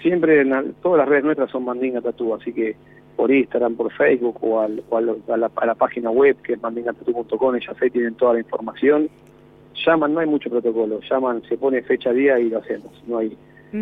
Siempre 0.00 0.40
en 0.42 0.50
la- 0.50 0.64
todas 0.82 0.98
las 0.98 1.08
redes 1.08 1.24
nuestras 1.24 1.50
son 1.50 1.64
Mandinga 1.64 2.00
Tatú, 2.00 2.34
así 2.34 2.52
que 2.52 2.76
por 3.16 3.30
Instagram, 3.30 3.74
por 3.76 3.92
Facebook 3.92 4.38
o, 4.42 4.60
al- 4.60 4.82
o 4.90 4.96
al- 4.96 5.16
a, 5.28 5.36
la, 5.36 5.50
a 5.54 5.66
la 5.66 5.74
página 5.74 6.10
web 6.10 6.36
que 6.42 6.54
es 6.54 6.62
mandingatatu.com, 6.62 7.54
ellas 7.54 7.76
ahí 7.80 7.90
tienen 7.90 8.14
toda 8.14 8.34
la 8.34 8.40
información. 8.40 9.08
Llaman, 9.86 10.12
no 10.14 10.20
hay 10.20 10.26
mucho 10.26 10.50
protocolo, 10.50 11.00
llaman, 11.08 11.42
se 11.48 11.56
pone 11.56 11.82
fecha, 11.82 12.12
día 12.12 12.38
y 12.38 12.48
lo 12.50 12.58
hacemos. 12.58 12.90
No 13.06 13.18
hay, 13.18 13.36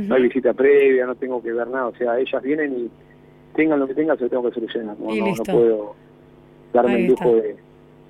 no 0.09 0.15
hay 0.15 0.23
visita 0.23 0.53
previa, 0.55 1.07
no 1.07 1.15
tengo 1.15 1.43
que 1.43 1.53
ver 1.53 1.67
nada, 1.69 1.89
o 1.89 1.95
sea, 1.97 2.19
ellas 2.19 2.43
vienen 2.43 2.73
y 2.73 2.91
tengan 3.57 3.81
lo 3.81 3.87
que 3.87 3.95
tengan, 3.95 4.17
se 4.17 4.25
lo 4.25 4.31
tengo 4.31 4.49
que 4.49 4.55
solucionar. 4.55 4.97
No, 4.99 5.07
no, 5.07 5.27
no 5.27 5.33
puedo 5.53 5.95
darme 6.73 6.95
Ahí 6.95 7.03
el 7.05 7.09
lujo 7.11 7.35
de, 7.37 7.57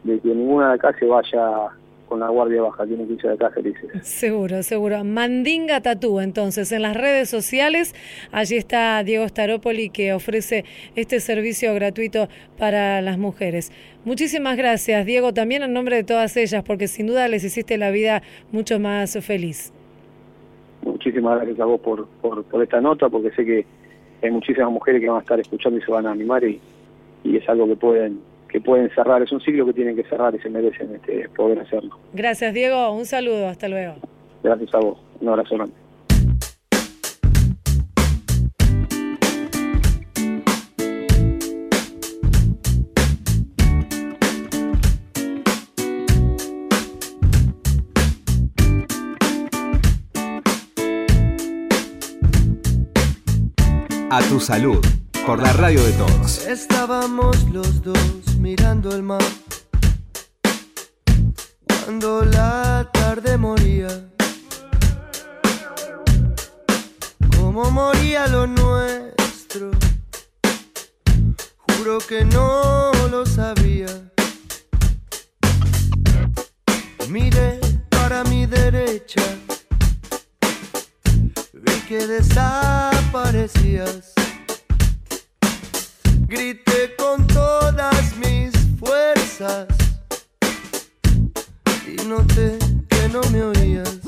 de 0.05 0.21
que 0.21 0.29
ninguna 0.29 0.69
de 0.69 0.75
acá 0.75 0.95
se 0.99 1.07
vaya 1.07 1.69
con 2.13 2.21
la 2.21 2.29
guardia 2.29 2.61
baja, 2.61 2.85
tienen 2.85 3.07
que 3.07 3.15
irse 3.15 3.27
de 3.27 3.33
acá 3.33 3.49
felices. 3.49 3.91
Seguro, 4.07 4.63
seguro. 4.63 5.03
Mandinga 5.03 5.81
Tatú, 5.81 6.21
entonces, 6.21 6.71
en 6.71 6.83
las 6.83 6.95
redes 6.95 7.31
sociales, 7.31 7.95
allí 8.33 8.57
está 8.57 9.03
Diego 9.03 9.27
Staropoli 9.27 9.89
que 9.89 10.13
ofrece 10.13 10.67
este 10.95 11.21
servicio 11.21 11.73
gratuito 11.73 12.29
para 12.59 13.01
las 13.01 13.17
mujeres. 13.17 13.73
Muchísimas 14.05 14.59
gracias, 14.59 15.07
Diego, 15.07 15.33
también 15.33 15.63
en 15.63 15.73
nombre 15.73 15.97
de 15.97 16.05
todas 16.05 16.37
ellas, 16.37 16.63
porque 16.65 16.87
sin 16.87 17.07
duda 17.07 17.29
les 17.29 17.45
hiciste 17.45 17.79
la 17.79 17.91
vida 17.91 18.23
mucho 18.51 18.79
más 18.79 19.19
feliz. 19.25 19.73
Muchísimas 20.83 21.37
gracias 21.37 21.61
a 21.61 21.65
vos 21.65 21.81
por, 21.81 22.09
por, 22.21 22.45
por 22.45 22.63
esta 22.63 22.83
nota, 22.83 23.09
porque 23.09 23.31
sé 23.31 23.47
que 23.47 23.65
hay 24.23 24.31
muchísimas 24.31 24.71
mujeres 24.71 25.01
que 25.01 25.09
van 25.09 25.17
a 25.17 25.23
estar 25.23 25.41
escuchando 25.41 25.79
y 25.79 25.83
se 25.83 25.91
van 25.91 26.07
a 26.07 26.11
animar 26.13 26.45
y, 26.45 26.61
y 27.25 27.39
es 27.39 27.49
algo 27.49 27.67
que 27.67 27.77
pueden 27.77 28.21
que 28.53 28.61
pueden 28.61 28.91
cerrar, 28.95 29.23
es 29.23 29.33
un 29.33 29.41
ciclo 29.41 29.65
que 29.65 29.73
tienen 29.73 29.97
que 29.97 30.05
cerrar 30.05 30.35
y 30.35 30.39
se 30.39 30.51
merecen 30.51 30.95
este, 30.95 31.27
poder 31.31 31.59
hacerlo. 31.61 31.99
Gracias, 32.13 32.53
Diego. 32.53 32.93
Un 32.93 33.07
saludo. 33.07 33.49
Hasta 33.49 33.67
luego. 33.67 33.95
Gracias 34.43 34.75
a 34.75 34.79
vos. 34.79 34.99
Un 35.21 35.29
abrazo 35.31 35.55
grande. 35.55 35.75
A 54.11 54.21
tu 54.29 54.39
salud, 54.39 54.85
por 55.27 55.43
la 55.43 55.53
radio 55.53 55.83
de 55.85 55.93
todos. 55.93 56.47
Estábamos 56.47 57.37
los 57.51 57.83
dos 57.83 58.37
mirando 58.39 58.95
el 58.95 59.03
mar 59.03 59.21
cuando 61.67 62.25
la 62.25 62.89
tarde 62.93 63.37
moría. 63.39 63.89
Como 67.37 67.71
moría 67.71 68.27
lo 68.29 68.47
nuestro, 68.47 69.71
juro 71.59 71.99
que 71.99 72.25
no 72.25 72.91
lo 73.11 73.27
sabía. 73.27 73.89
Miré 77.09 77.61
para 77.91 78.25
mi 78.25 78.47
derecha, 78.47 79.23
vi 81.53 81.81
que 81.89 82.07
desaparecías. 82.07 84.15
Grité 86.33 86.95
con 86.97 87.27
todas 87.27 88.17
mis 88.17 88.53
fuerzas 88.81 89.67
y 91.87 92.07
noté 92.07 92.59
que 92.89 93.09
no 93.11 93.21
me 93.31 93.43
oías. 93.43 94.02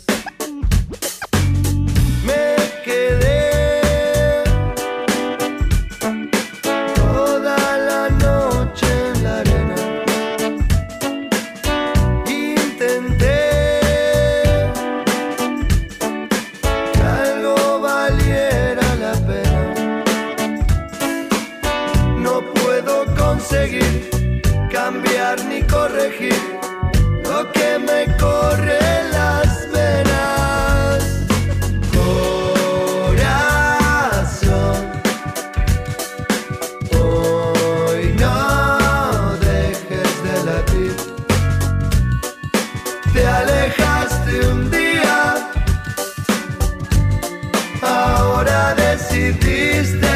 Ahora 49.14 49.30
decidiste 49.30 50.13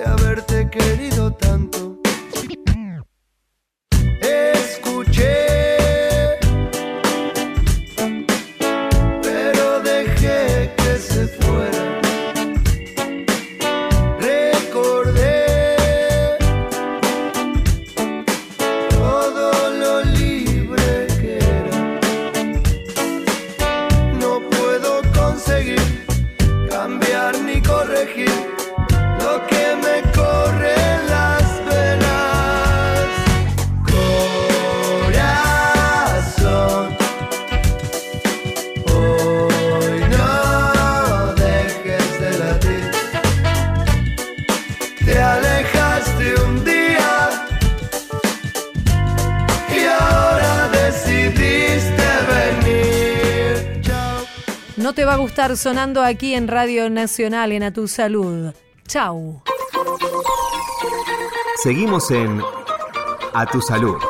de 0.00 0.06
haberte 0.06 0.70
querido 0.70 1.30
tanto. 1.30 1.89
No 54.90 54.94
te 54.94 55.04
va 55.04 55.14
a 55.14 55.18
gustar 55.18 55.56
sonando 55.56 56.02
aquí 56.02 56.34
en 56.34 56.48
Radio 56.48 56.90
Nacional 56.90 57.52
en 57.52 57.62
A 57.62 57.72
Tu 57.72 57.86
Salud. 57.86 58.52
Chau. 58.88 59.40
Seguimos 61.62 62.10
en 62.10 62.42
A 63.32 63.46
Tu 63.46 63.62
Salud. 63.62 64.09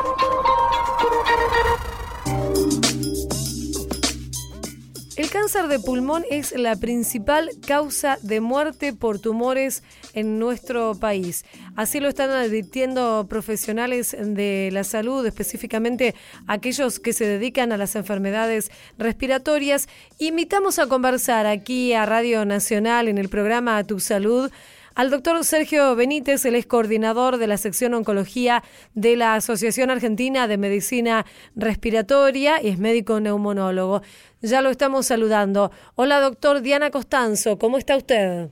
De 5.71 5.79
pulmón 5.79 6.25
es 6.29 6.51
la 6.51 6.75
principal 6.75 7.49
causa 7.65 8.17
de 8.21 8.41
muerte 8.41 8.91
por 8.91 9.19
tumores 9.19 9.83
en 10.13 10.37
nuestro 10.37 10.95
país. 10.95 11.45
Así 11.77 12.01
lo 12.01 12.09
están 12.09 12.29
advirtiendo 12.29 13.25
profesionales 13.29 14.13
de 14.19 14.69
la 14.73 14.83
salud, 14.83 15.25
específicamente 15.25 16.13
aquellos 16.45 16.99
que 16.99 17.13
se 17.13 17.25
dedican 17.25 17.71
a 17.71 17.77
las 17.77 17.95
enfermedades 17.95 18.69
respiratorias. 18.97 19.87
Invitamos 20.19 20.77
a 20.77 20.87
conversar 20.87 21.45
aquí 21.45 21.93
a 21.93 22.05
Radio 22.05 22.43
Nacional 22.43 23.07
en 23.07 23.17
el 23.17 23.29
programa 23.29 23.81
Tu 23.85 24.01
Salud 24.01 24.51
al 24.93 25.09
doctor 25.09 25.43
Sergio 25.45 25.95
Benítez, 25.95 26.45
él 26.45 26.55
es 26.55 26.65
coordinador 26.65 27.37
de 27.37 27.47
la 27.47 27.57
sección 27.57 27.93
oncología 27.93 28.63
de 28.93 29.15
la 29.15 29.35
Asociación 29.35 29.89
Argentina 29.89 30.47
de 30.47 30.57
Medicina 30.57 31.25
Respiratoria 31.55 32.61
y 32.61 32.69
es 32.69 32.77
médico 32.77 33.19
neumonólogo. 33.19 34.01
Ya 34.41 34.61
lo 34.61 34.69
estamos 34.69 35.05
saludando. 35.05 35.71
Hola, 35.95 36.19
doctor 36.19 36.61
Diana 36.61 36.91
Costanzo, 36.91 37.57
¿cómo 37.57 37.77
está 37.77 37.95
usted? 37.95 38.49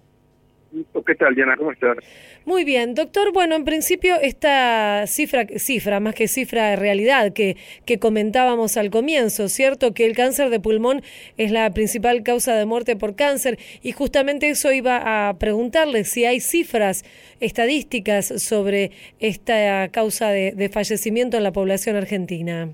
¿Qué 1.06 1.16
tal, 1.16 1.34
Diana? 1.34 1.58
¿Cómo 1.58 1.72
estás? 1.72 1.98
Muy 2.46 2.64
bien, 2.64 2.94
doctor. 2.94 3.34
Bueno, 3.34 3.56
en 3.56 3.66
principio 3.66 4.16
esta 4.22 5.06
cifra, 5.08 5.46
cifra 5.58 6.00
más 6.00 6.14
que 6.14 6.28
cifra 6.28 6.70
de 6.70 6.76
realidad 6.76 7.34
que, 7.34 7.58
que 7.86 7.98
comentábamos 7.98 8.78
al 8.78 8.92
comienzo, 8.92 9.50
¿cierto? 9.50 9.94
Que 9.94 10.06
el 10.06 10.16
cáncer 10.16 10.50
de 10.50 10.60
pulmón 10.60 11.02
es 11.38 11.52
la 11.52 11.72
principal 11.72 12.22
causa 12.22 12.56
de 12.56 12.66
muerte 12.66 12.96
por 12.96 13.16
cáncer 13.16 13.58
y 13.82 13.92
justamente 13.92 14.50
eso 14.50 14.72
iba 14.72 15.30
a 15.30 15.38
preguntarle 15.40 16.04
si 16.04 16.26
hay 16.26 16.40
cifras 16.40 17.04
estadísticas 17.40 18.28
sobre 18.28 18.92
esta 19.20 19.88
causa 19.90 20.30
de, 20.30 20.52
de 20.52 20.70
fallecimiento 20.70 21.38
en 21.38 21.44
la 21.44 21.52
población 21.52 21.96
argentina. 21.96 22.70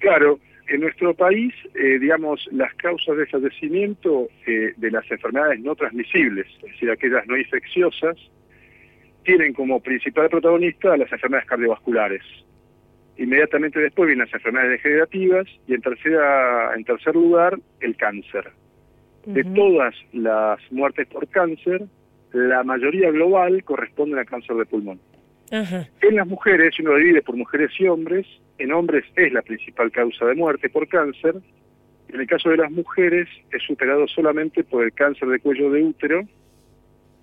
Claro, 0.00 0.40
en 0.68 0.80
nuestro 0.80 1.14
país, 1.14 1.54
eh, 1.74 1.98
digamos, 1.98 2.48
las 2.52 2.74
causas 2.74 3.16
de 3.16 3.26
fallecimiento 3.26 4.28
eh, 4.46 4.72
de 4.76 4.90
las 4.90 5.08
enfermedades 5.10 5.60
no 5.60 5.74
transmisibles, 5.74 6.46
es 6.62 6.72
decir, 6.72 6.90
aquellas 6.90 7.26
no 7.26 7.36
infecciosas, 7.36 8.16
tienen 9.24 9.52
como 9.52 9.80
principal 9.80 10.28
protagonista 10.28 10.96
las 10.96 11.10
enfermedades 11.12 11.48
cardiovasculares. 11.48 12.22
Inmediatamente 13.16 13.80
después 13.80 14.08
vienen 14.08 14.26
las 14.26 14.34
enfermedades 14.34 14.72
degenerativas 14.72 15.46
y 15.66 15.74
en, 15.74 15.80
tercera, 15.80 16.74
en 16.74 16.84
tercer 16.84 17.14
lugar 17.14 17.58
el 17.80 17.96
cáncer. 17.96 18.50
De 19.24 19.42
todas 19.42 19.92
las 20.12 20.60
muertes 20.70 21.08
por 21.08 21.26
cáncer, 21.26 21.82
la 22.32 22.62
mayoría 22.62 23.10
global 23.10 23.64
corresponden 23.64 24.20
al 24.20 24.26
cáncer 24.26 24.54
de 24.54 24.66
pulmón. 24.66 25.00
En 25.50 26.14
las 26.16 26.26
mujeres, 26.28 26.74
si 26.76 26.82
uno 26.82 26.94
divide 26.94 27.22
por 27.22 27.36
mujeres 27.36 27.72
y 27.78 27.88
hombres, 27.88 28.26
en 28.58 28.72
hombres 28.72 29.04
es 29.16 29.32
la 29.32 29.42
principal 29.42 29.90
causa 29.90 30.26
de 30.26 30.34
muerte 30.34 30.68
por 30.68 30.88
cáncer. 30.88 31.36
En 32.08 32.20
el 32.20 32.26
caso 32.26 32.50
de 32.50 32.56
las 32.56 32.70
mujeres 32.70 33.28
es 33.50 33.62
superado 33.62 34.06
solamente 34.06 34.64
por 34.64 34.84
el 34.84 34.92
cáncer 34.92 35.28
de 35.28 35.40
cuello 35.40 35.70
de 35.70 35.82
útero, 35.82 36.22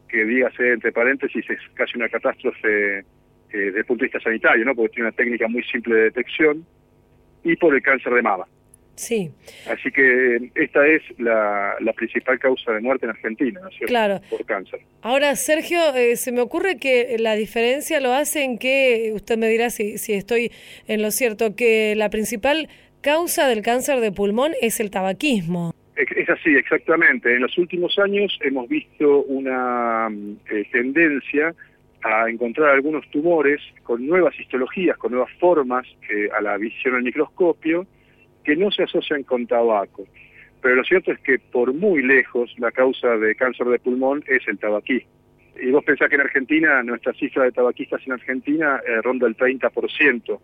que 0.09 0.25
dígase 0.25 0.73
entre 0.73 0.91
paréntesis 0.91 1.49
es 1.49 1.59
casi 1.73 1.97
una 1.97 2.09
catástrofe 2.09 2.99
eh, 2.99 3.03
desde 3.51 3.79
el 3.79 3.85
punto 3.85 4.01
de 4.01 4.07
vista 4.07 4.19
sanitario, 4.19 4.65
¿no? 4.65 4.75
porque 4.75 4.93
tiene 4.95 5.09
una 5.09 5.15
técnica 5.15 5.47
muy 5.47 5.63
simple 5.63 5.95
de 5.95 6.03
detección, 6.03 6.65
y 7.43 7.55
por 7.55 7.75
el 7.75 7.81
cáncer 7.81 8.13
de 8.13 8.21
mama. 8.21 8.45
Sí, 8.95 9.31
Así 9.67 9.91
que 9.91 10.35
eh, 10.35 10.51
esta 10.53 10.85
es 10.85 11.01
la, 11.17 11.75
la 11.79 11.93
principal 11.93 12.37
causa 12.37 12.71
de 12.73 12.79
muerte 12.79 13.05
en 13.07 13.09
Argentina, 13.11 13.59
¿no 13.59 13.69
es 13.69 13.75
cierto? 13.75 13.91
Claro. 13.91 14.21
Por 14.29 14.45
cáncer. 14.45 14.81
Ahora, 15.01 15.35
Sergio, 15.35 15.95
eh, 15.95 16.15
se 16.15 16.31
me 16.31 16.41
ocurre 16.41 16.77
que 16.77 17.15
la 17.17 17.35
diferencia 17.35 17.99
lo 17.99 18.13
hace 18.13 18.43
en 18.43 18.59
que, 18.59 19.11
usted 19.15 19.37
me 19.37 19.47
dirá 19.47 19.71
si, 19.71 19.97
si 19.97 20.13
estoy 20.13 20.51
en 20.87 21.01
lo 21.01 21.09
cierto, 21.09 21.55
que 21.55 21.95
la 21.95 22.09
principal 22.09 22.69
causa 23.01 23.47
del 23.47 23.63
cáncer 23.63 23.99
de 23.99 24.11
pulmón 24.11 24.53
es 24.61 24.79
el 24.79 24.91
tabaquismo. 24.91 25.73
Es 25.95 26.29
así, 26.29 26.55
exactamente. 26.55 27.35
En 27.35 27.41
los 27.41 27.55
últimos 27.57 27.99
años 27.99 28.37
hemos 28.41 28.67
visto 28.67 29.23
una 29.23 30.09
eh, 30.49 30.65
tendencia 30.71 31.53
a 32.01 32.29
encontrar 32.29 32.69
algunos 32.69 33.07
tumores 33.11 33.61
con 33.83 34.05
nuevas 34.05 34.37
histologías, 34.39 34.97
con 34.97 35.11
nuevas 35.11 35.31
formas 35.39 35.85
eh, 36.09 36.29
a 36.35 36.41
la 36.41 36.57
visión 36.57 36.95
al 36.95 37.03
microscopio, 37.03 37.85
que 38.43 38.55
no 38.55 38.71
se 38.71 38.83
asocian 38.83 39.23
con 39.23 39.47
tabaco. 39.47 40.05
Pero 40.61 40.75
lo 40.75 40.83
cierto 40.83 41.11
es 41.11 41.19
que 41.19 41.39
por 41.39 41.73
muy 41.73 42.01
lejos 42.01 42.53
la 42.57 42.71
causa 42.71 43.17
de 43.17 43.35
cáncer 43.35 43.67
de 43.67 43.79
pulmón 43.79 44.23
es 44.27 44.47
el 44.47 44.57
tabaquí. 44.57 45.03
Y 45.61 45.71
vos 45.71 45.83
pensás 45.83 46.09
que 46.09 46.15
en 46.15 46.21
Argentina, 46.21 46.81
nuestra 46.83 47.13
cifra 47.13 47.43
de 47.43 47.51
tabaquistas 47.51 48.01
en 48.05 48.13
Argentina 48.13 48.81
eh, 48.87 49.01
ronda 49.01 49.27
el 49.27 49.35
30% 49.37 50.39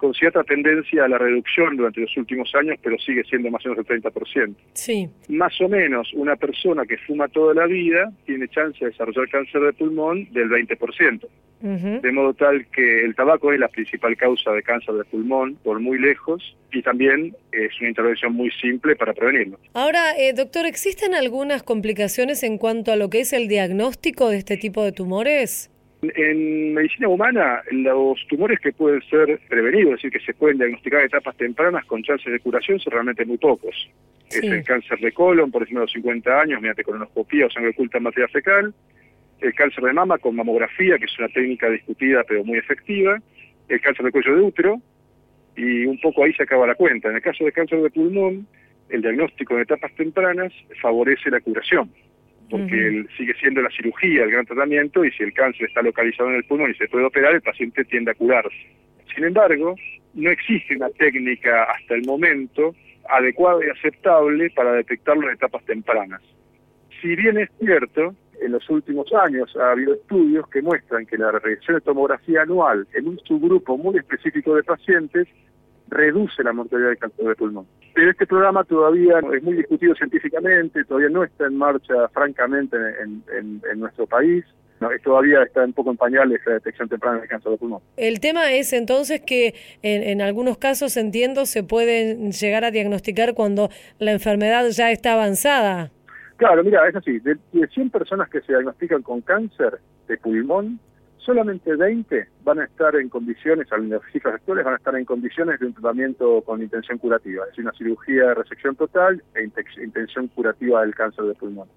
con 0.00 0.14
cierta 0.14 0.42
tendencia 0.42 1.04
a 1.04 1.08
la 1.08 1.18
reducción 1.18 1.76
durante 1.76 2.00
los 2.00 2.16
últimos 2.16 2.50
años, 2.54 2.78
pero 2.82 2.98
sigue 2.98 3.22
siendo 3.24 3.50
más 3.50 3.64
o 3.66 3.68
menos 3.68 3.86
el 3.88 4.02
30%. 4.02 4.54
Sí. 4.72 5.08
Más 5.28 5.60
o 5.60 5.68
menos 5.68 6.10
una 6.14 6.36
persona 6.36 6.86
que 6.86 6.96
fuma 6.96 7.28
toda 7.28 7.52
la 7.52 7.66
vida 7.66 8.10
tiene 8.24 8.48
chance 8.48 8.82
de 8.82 8.90
desarrollar 8.90 9.28
cáncer 9.28 9.60
de 9.60 9.72
pulmón 9.74 10.26
del 10.32 10.48
20%. 10.48 11.28
De 11.60 12.12
modo 12.12 12.32
tal 12.32 12.66
que 12.68 13.04
el 13.04 13.14
tabaco 13.14 13.52
es 13.52 13.60
la 13.60 13.68
principal 13.68 14.16
causa 14.16 14.50
de 14.52 14.62
cáncer 14.62 14.94
de 14.94 15.04
pulmón 15.04 15.56
por 15.56 15.78
muy 15.78 15.98
lejos 15.98 16.56
y 16.72 16.80
también 16.80 17.36
es 17.52 17.78
una 17.80 17.90
intervención 17.90 18.32
muy 18.32 18.50
simple 18.52 18.96
para 18.96 19.12
prevenirlo. 19.12 19.58
Ahora, 19.74 20.16
eh, 20.16 20.32
doctor, 20.32 20.64
¿existen 20.64 21.14
algunas 21.14 21.62
complicaciones 21.62 22.42
en 22.44 22.56
cuanto 22.56 22.92
a 22.92 22.96
lo 22.96 23.10
que 23.10 23.20
es 23.20 23.34
el 23.34 23.46
diagnóstico 23.46 24.30
de 24.30 24.38
este 24.38 24.56
tipo 24.56 24.82
de 24.82 24.92
tumores? 24.92 25.70
En 26.02 26.72
medicina 26.72 27.08
humana, 27.08 27.60
los 27.70 28.26
tumores 28.26 28.58
que 28.60 28.72
pueden 28.72 29.02
ser 29.02 29.38
prevenidos, 29.48 29.94
es 29.94 29.96
decir, 29.96 30.10
que 30.12 30.20
se 30.20 30.32
pueden 30.32 30.56
diagnosticar 30.56 31.00
en 31.00 31.06
etapas 31.06 31.36
tempranas 31.36 31.84
con 31.84 32.02
chances 32.02 32.32
de 32.32 32.40
curación, 32.40 32.80
son 32.80 32.92
realmente 32.92 33.26
muy 33.26 33.36
pocos. 33.36 33.90
Es 34.30 34.42
el 34.42 34.64
cáncer 34.64 34.98
de 34.98 35.12
colon, 35.12 35.50
por 35.50 35.62
encima 35.62 35.80
de 35.80 35.86
los 35.86 35.92
50 35.92 36.40
años, 36.40 36.60
mediante 36.60 36.84
colonoscopía 36.84 37.46
o 37.46 37.50
sangre 37.50 37.70
oculta 37.70 37.98
en 37.98 38.04
materia 38.04 38.28
fecal, 38.28 38.72
el 39.40 39.54
cáncer 39.54 39.84
de 39.84 39.92
mama 39.92 40.16
con 40.16 40.36
mamografía, 40.36 40.98
que 40.98 41.04
es 41.04 41.18
una 41.18 41.28
técnica 41.28 41.68
discutida 41.68 42.24
pero 42.26 42.44
muy 42.44 42.56
efectiva, 42.56 43.18
el 43.68 43.80
cáncer 43.82 44.06
de 44.06 44.12
cuello 44.12 44.36
de 44.36 44.42
útero, 44.42 44.80
y 45.54 45.84
un 45.84 46.00
poco 46.00 46.24
ahí 46.24 46.32
se 46.32 46.44
acaba 46.44 46.66
la 46.66 46.76
cuenta. 46.76 47.10
En 47.10 47.16
el 47.16 47.22
caso 47.22 47.44
del 47.44 47.52
cáncer 47.52 47.82
de 47.82 47.90
pulmón, 47.90 48.46
el 48.88 49.02
diagnóstico 49.02 49.54
en 49.54 49.62
etapas 49.62 49.94
tempranas 49.96 50.52
favorece 50.80 51.30
la 51.30 51.40
curación 51.40 51.90
porque 52.50 53.04
sigue 53.16 53.34
siendo 53.40 53.62
la 53.62 53.70
cirugía 53.70 54.24
el 54.24 54.30
gran 54.30 54.44
tratamiento 54.44 55.04
y 55.04 55.10
si 55.12 55.22
el 55.22 55.32
cáncer 55.32 55.68
está 55.68 55.82
localizado 55.82 56.28
en 56.30 56.36
el 56.36 56.44
pulmón 56.44 56.70
y 56.70 56.74
se 56.74 56.88
puede 56.88 57.04
operar, 57.04 57.34
el 57.34 57.42
paciente 57.42 57.84
tiende 57.84 58.10
a 58.10 58.14
curarse. 58.14 58.56
Sin 59.14 59.24
embargo, 59.24 59.74
no 60.14 60.30
existe 60.30 60.76
una 60.76 60.90
técnica 60.90 61.64
hasta 61.64 61.94
el 61.94 62.04
momento 62.04 62.74
adecuada 63.08 63.64
y 63.64 63.70
aceptable 63.70 64.50
para 64.50 64.72
detectarlo 64.72 65.28
en 65.28 65.34
etapas 65.34 65.64
tempranas. 65.64 66.20
Si 67.00 67.16
bien 67.16 67.38
es 67.38 67.48
cierto, 67.58 68.14
en 68.40 68.52
los 68.52 68.68
últimos 68.70 69.12
años 69.12 69.54
ha 69.56 69.72
habido 69.72 69.94
estudios 69.94 70.48
que 70.48 70.62
muestran 70.62 71.06
que 71.06 71.18
la 71.18 71.30
regresión 71.32 71.76
de 71.76 71.80
tomografía 71.82 72.42
anual 72.42 72.86
en 72.94 73.08
un 73.08 73.18
subgrupo 73.20 73.76
muy 73.76 73.96
específico 73.96 74.54
de 74.54 74.62
pacientes 74.62 75.28
reduce 75.90 76.42
la 76.42 76.52
mortalidad 76.52 76.90
de 76.90 76.96
cáncer 76.96 77.26
de 77.26 77.34
pulmón. 77.34 77.66
Pero 77.94 78.10
este 78.10 78.26
programa 78.26 78.64
todavía 78.64 79.18
es 79.34 79.42
muy 79.42 79.56
discutido 79.56 79.94
científicamente, 79.94 80.84
todavía 80.84 81.10
no 81.10 81.24
está 81.24 81.46
en 81.46 81.56
marcha 81.56 82.08
francamente 82.12 82.76
en, 83.02 83.60
nuestro 83.78 84.06
país. 84.06 84.44
todavía 85.04 85.42
está 85.42 85.64
un 85.64 85.72
poco 85.72 85.90
en 85.90 85.96
pañales 85.96 86.40
la 86.46 86.54
detección 86.54 86.88
temprana 86.88 87.20
de 87.20 87.28
cáncer 87.28 87.52
de 87.52 87.58
pulmón. 87.58 87.82
El 87.96 88.20
tema 88.20 88.52
es 88.52 88.72
entonces 88.72 89.20
que 89.20 89.54
en, 89.82 90.22
algunos 90.22 90.56
casos, 90.58 90.96
entiendo, 90.96 91.44
se 91.44 91.62
pueden 91.62 92.32
llegar 92.32 92.64
a 92.64 92.70
diagnosticar 92.70 93.34
cuando 93.34 93.68
la 93.98 94.12
enfermedad 94.12 94.66
ya 94.70 94.90
está 94.90 95.14
avanzada. 95.14 95.90
Claro, 96.36 96.64
mira, 96.64 96.88
es 96.88 96.96
así, 96.96 97.18
de, 97.18 97.36
de 97.52 97.66
100 97.66 97.90
personas 97.90 98.30
que 98.30 98.40
se 98.40 98.52
diagnostican 98.52 99.02
con 99.02 99.20
cáncer 99.20 99.78
de 100.08 100.16
pulmón, 100.16 100.80
solamente 101.24 101.74
20 101.76 102.28
van 102.44 102.60
a 102.60 102.64
estar 102.64 102.96
en 102.96 103.08
condiciones, 103.08 103.70
al 103.72 103.88
las 103.88 104.02
cifras 104.12 104.34
actuales 104.34 104.64
van 104.64 104.74
a 104.74 104.76
estar 104.76 104.94
en 104.96 105.04
condiciones 105.04 105.60
de 105.60 105.66
un 105.66 105.74
tratamiento 105.74 106.42
con 106.42 106.62
intención 106.62 106.98
curativa, 106.98 107.44
es 107.44 107.50
decir, 107.50 107.64
una 107.64 107.76
cirugía 107.76 108.28
de 108.28 108.34
resección 108.34 108.76
total 108.76 109.22
e 109.34 109.42
intención 109.82 110.28
curativa 110.28 110.80
del 110.82 110.94
cáncer 110.94 111.24
de 111.26 111.34
pulmón. 111.34 111.68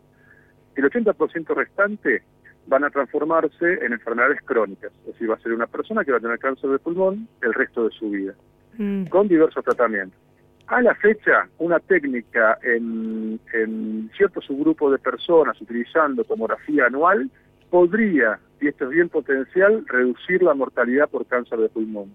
El 0.76 0.86
80% 0.86 1.56
restante 1.56 2.24
van 2.68 2.84
a 2.84 2.90
transformarse 2.90 3.86
en 3.86 3.94
enfermedades 3.94 4.40
crónicas, 4.44 4.92
es 5.02 5.14
decir, 5.14 5.30
va 5.30 5.36
a 5.36 5.40
ser 5.40 5.54
una 5.54 5.68
persona 5.68 6.04
que 6.04 6.12
va 6.12 6.18
a 6.18 6.22
tener 6.22 6.40
cáncer 6.40 6.70
de 6.70 6.80
pulmón 6.80 7.28
el 7.42 7.54
resto 7.54 7.86
de 7.86 7.92
su 7.92 8.10
vida, 8.10 8.34
mm. 8.78 9.06
con 9.06 9.28
diversos 9.28 9.64
tratamientos. 9.64 10.20
A 10.68 10.82
la 10.82 10.96
fecha, 10.96 11.48
una 11.58 11.80
técnica 11.80 12.58
en, 12.64 13.40
en 13.54 14.10
cierto 14.16 14.42
subgrupo 14.42 14.90
de 14.90 14.98
personas 14.98 15.60
utilizando 15.62 16.24
tomografía 16.24 16.86
anual 16.86 17.30
podría 17.74 18.40
y 18.62 18.68
esto 18.68 18.84
es 18.86 18.92
bien 18.92 19.10
potencial, 19.10 19.84
reducir 19.88 20.44
la 20.44 20.54
mortalidad 20.54 21.10
por 21.10 21.26
cáncer 21.26 21.58
de 21.58 21.70
pulmón. 21.70 22.14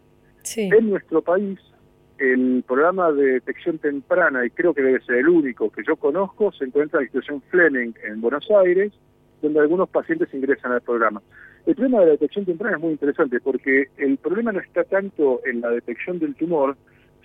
En 0.55 0.91
nuestro 0.91 1.21
país, 1.21 1.59
el 2.17 2.63
programa 2.65 3.11
de 3.11 3.33
detección 3.33 3.77
temprana, 3.79 4.47
y 4.47 4.51
creo 4.51 4.73
que 4.73 4.83
debe 4.83 5.01
ser 5.01 5.17
el 5.17 5.29
único 5.29 5.69
que 5.69 5.83
yo 5.85 5.97
conozco, 5.97 6.53
se 6.53 6.65
encuentra 6.65 7.01
en 7.01 7.07
la 7.07 7.07
institución 7.07 7.43
Fleming 7.51 7.93
en 8.05 8.21
Buenos 8.21 8.49
Aires, 8.53 8.93
donde 9.43 9.59
algunos 9.59 9.89
pacientes 9.89 10.33
ingresan 10.33 10.71
al 10.71 10.81
programa. 10.81 11.21
El 11.67 11.75
problema 11.75 12.01
de 12.01 12.07
la 12.07 12.13
detección 12.13 12.45
temprana 12.45 12.77
es 12.77 12.83
muy 12.83 12.93
interesante 12.93 13.41
porque 13.41 13.89
el 13.97 14.17
problema 14.19 14.53
no 14.53 14.61
está 14.61 14.85
tanto 14.85 15.41
en 15.45 15.61
la 15.61 15.71
detección 15.71 16.21
del 16.21 16.37
tumor, 16.37 16.77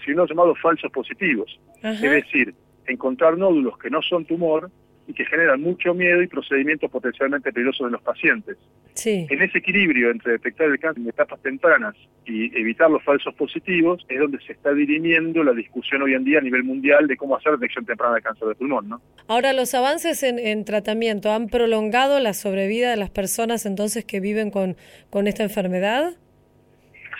sino 0.03 0.25
llamados 0.25 0.59
falsos 0.59 0.91
positivos. 0.91 1.59
Es 1.83 2.01
decir, 2.01 2.55
encontrar 2.87 3.37
nódulos 3.37 3.77
que 3.77 3.91
no 3.91 4.01
son 4.01 4.25
tumor 4.25 4.71
y 5.07 5.13
que 5.13 5.25
generan 5.25 5.61
mucho 5.61 5.93
miedo 5.93 6.21
y 6.21 6.27
procedimientos 6.27 6.89
potencialmente 6.89 7.51
peligrosos 7.51 7.87
en 7.87 7.93
los 7.93 8.01
pacientes. 8.01 8.57
Sí. 8.93 9.27
En 9.29 9.41
ese 9.41 9.57
equilibrio 9.57 10.11
entre 10.11 10.33
detectar 10.33 10.67
el 10.67 10.79
cáncer 10.79 11.03
en 11.03 11.09
etapas 11.09 11.41
tempranas 11.41 11.95
y 12.25 12.57
evitar 12.57 12.89
los 12.89 13.03
falsos 13.03 13.33
positivos 13.35 14.05
es 14.07 14.19
donde 14.19 14.39
se 14.41 14.53
está 14.53 14.73
dirimiendo 14.73 15.43
la 15.43 15.51
discusión 15.51 16.03
hoy 16.03 16.13
en 16.13 16.23
día 16.23 16.39
a 16.39 16.41
nivel 16.41 16.63
mundial 16.63 17.07
de 17.07 17.17
cómo 17.17 17.35
hacer 17.35 17.53
detección 17.53 17.85
temprana 17.85 18.15
de 18.15 18.21
cáncer 18.21 18.47
de 18.47 18.55
pulmón. 18.55 18.87
¿no? 18.87 19.01
Ahora, 19.27 19.51
¿los 19.53 19.73
avances 19.73 20.23
en, 20.23 20.65
tratamiento 20.65 21.31
han 21.31 21.47
prolongado 21.47 22.19
la 22.19 22.33
sobrevida 22.33 22.91
de 22.91 22.97
las 22.97 23.09
personas 23.09 23.65
entonces 23.65 24.05
que 24.05 24.19
viven 24.19 24.51
con, 24.51 24.77
con 25.09 25.27
esta 25.27 25.43
enfermedad? 25.43 26.13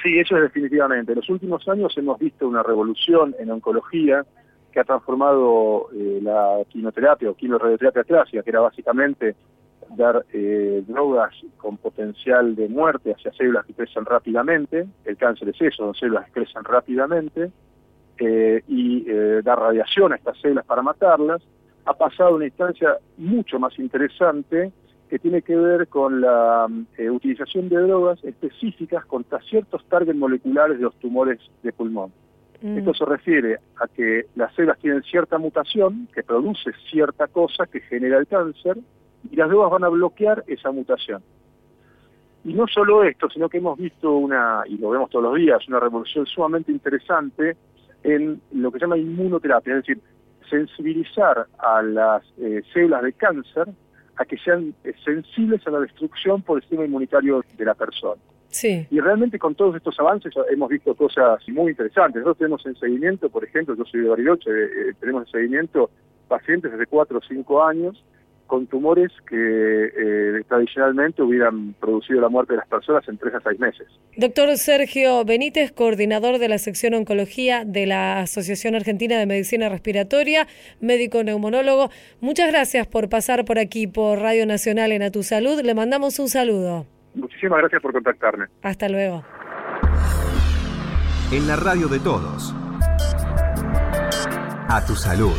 Sí, 0.03 0.19
eso 0.19 0.35
es 0.37 0.43
definitivamente. 0.43 1.13
En 1.13 1.17
los 1.17 1.29
últimos 1.29 1.67
años 1.67 1.97
hemos 1.97 2.19
visto 2.19 2.47
una 2.47 2.61
revolución 2.61 3.35
en 3.39 3.49
oncología 3.51 4.25
que 4.73 4.79
ha 4.79 4.83
transformado 4.83 5.89
eh, 5.93 6.19
la 6.21 6.63
quimioterapia 6.67 7.29
o 7.29 7.35
quimioradioterapia 7.35 8.03
clásica, 8.03 8.43
que 8.43 8.49
era 8.49 8.59
básicamente 8.59 9.35
dar 9.95 10.25
eh, 10.33 10.83
drogas 10.87 11.33
con 11.57 11.77
potencial 11.77 12.55
de 12.55 12.67
muerte 12.67 13.13
hacia 13.13 13.31
células 13.33 13.65
que 13.65 13.73
crecen 13.73 14.05
rápidamente, 14.05 14.87
el 15.05 15.17
cáncer 15.17 15.49
es 15.49 15.61
eso, 15.61 15.83
son 15.83 15.93
células 15.93 16.29
crecen 16.31 16.63
rápidamente, 16.63 17.51
eh, 18.17 18.63
y 18.67 19.05
dar 19.41 19.59
radiación 19.59 20.13
a 20.13 20.15
estas 20.15 20.39
células 20.39 20.65
para 20.65 20.81
matarlas, 20.81 21.41
ha 21.85 21.93
pasado 21.93 22.29
a 22.29 22.35
una 22.35 22.45
instancia 22.45 22.97
mucho 23.17 23.59
más 23.59 23.77
interesante 23.77 24.71
que 25.09 25.19
tiene 25.19 25.41
que 25.41 25.55
ver 25.55 25.87
con 25.87 26.21
la 26.21 26.67
utilización 27.11 27.69
de 27.69 27.77
drogas 27.77 28.23
específicas 28.23 29.05
contra 29.05 29.41
ciertos 29.41 29.83
targets 29.85 30.17
moleculares 30.17 30.77
de 30.77 30.83
los 30.83 30.95
tumores 30.95 31.39
de 31.61 31.73
pulmón. 31.73 32.11
Mm. 32.63 32.77
Esto 32.77 32.93
se 32.93 33.05
refiere 33.05 33.59
a 33.75 33.89
que 33.89 34.27
las 34.35 34.55
células 34.55 34.79
tienen 34.79 35.03
cierta 35.03 35.37
mutación 35.37 36.07
que 36.15 36.23
produce 36.23 36.71
cierta 36.89 37.27
cosa 37.27 37.67
que 37.67 37.81
genera 37.81 38.17
el 38.17 38.25
cáncer 38.25 38.77
y 39.29 39.35
las 39.35 39.49
drogas 39.49 39.69
van 39.69 39.83
a 39.83 39.89
bloquear 39.89 40.45
esa 40.47 40.71
mutación. 40.71 41.21
Y 42.45 42.53
no 42.53 42.65
solo 42.67 43.03
esto, 43.03 43.29
sino 43.29 43.49
que 43.49 43.57
hemos 43.57 43.77
visto 43.77 44.15
una, 44.15 44.63
y 44.65 44.77
lo 44.77 44.91
vemos 44.91 45.09
todos 45.09 45.25
los 45.25 45.35
días, 45.35 45.67
una 45.67 45.81
revolución 45.81 46.25
sumamente 46.25 46.71
interesante 46.71 47.57
en 48.01 48.41
lo 48.53 48.71
que 48.71 48.79
se 48.79 48.85
llama 48.85 48.97
inmunoterapia, 48.97 49.75
es 49.75 49.85
decir, 49.85 50.01
sensibilizar 50.49 51.47
a 51.57 51.81
las 51.81 52.23
eh, 52.37 52.61
células 52.73 53.03
de 53.03 53.13
cáncer 53.13 53.67
a 54.15 54.25
que 54.25 54.37
sean 54.37 54.73
eh, 54.85 54.93
sensibles 55.03 55.67
a 55.67 55.71
la 55.71 55.81
destrucción 55.81 56.41
por 56.41 56.57
el 56.57 56.63
sistema 56.63 56.85
inmunitario 56.85 57.43
de 57.57 57.65
la 57.65 57.73
persona. 57.73 58.21
Y 58.89 58.99
realmente 58.99 59.39
con 59.39 59.55
todos 59.55 59.75
estos 59.75 59.99
avances 59.99 60.33
hemos 60.51 60.69
visto 60.69 60.95
cosas 60.95 61.39
muy 61.49 61.71
interesantes. 61.71 62.21
Nosotros 62.21 62.37
tenemos 62.37 62.65
en 62.65 62.75
seguimiento, 62.75 63.29
por 63.29 63.43
ejemplo, 63.43 63.75
yo 63.75 63.83
soy 63.85 64.01
de 64.01 64.09
Bariloche, 64.09 64.49
eh, 64.49 64.93
tenemos 64.99 65.25
en 65.27 65.31
seguimiento 65.31 65.89
pacientes 66.27 66.71
desde 66.71 66.85
4 66.85 67.17
o 67.17 67.21
5 67.21 67.63
años 67.63 68.03
con 68.47 68.67
tumores 68.67 69.11
que 69.27 69.35
eh, 69.35 70.43
tradicionalmente 70.47 71.23
hubieran 71.23 71.73
producido 71.73 72.21
la 72.21 72.29
muerte 72.29 72.53
de 72.53 72.57
las 72.57 72.67
personas 72.67 73.07
en 73.07 73.17
3 73.17 73.35
a 73.35 73.41
6 73.41 73.59
meses. 73.59 73.87
Doctor 74.15 74.55
Sergio 74.57 75.25
Benítez, 75.25 75.71
coordinador 75.71 76.37
de 76.37 76.49
la 76.49 76.57
sección 76.57 76.93
oncología 76.93 77.63
de 77.65 77.87
la 77.87 78.19
Asociación 78.19 78.75
Argentina 78.75 79.17
de 79.17 79.25
Medicina 79.25 79.69
Respiratoria, 79.69 80.47
médico 80.81 81.23
neumonólogo, 81.23 81.89
muchas 82.21 82.51
gracias 82.51 82.85
por 82.85 83.09
pasar 83.09 83.45
por 83.45 83.57
aquí 83.57 83.87
por 83.87 84.19
Radio 84.19 84.45
Nacional 84.45 84.91
en 84.91 85.03
A 85.03 85.09
Tu 85.09 85.23
Salud. 85.23 85.59
Le 85.61 85.73
mandamos 85.73 86.19
un 86.19 86.29
saludo. 86.29 86.85
Muchísimas 87.15 87.59
gracias 87.59 87.81
por 87.81 87.93
contactarme. 87.93 88.47
Hasta 88.61 88.89
luego. 88.89 89.23
En 91.31 91.47
la 91.47 91.55
radio 91.55 91.87
de 91.87 91.99
todos. 91.99 92.53
A 94.69 94.83
tu 94.85 94.95
salud. 94.95 95.35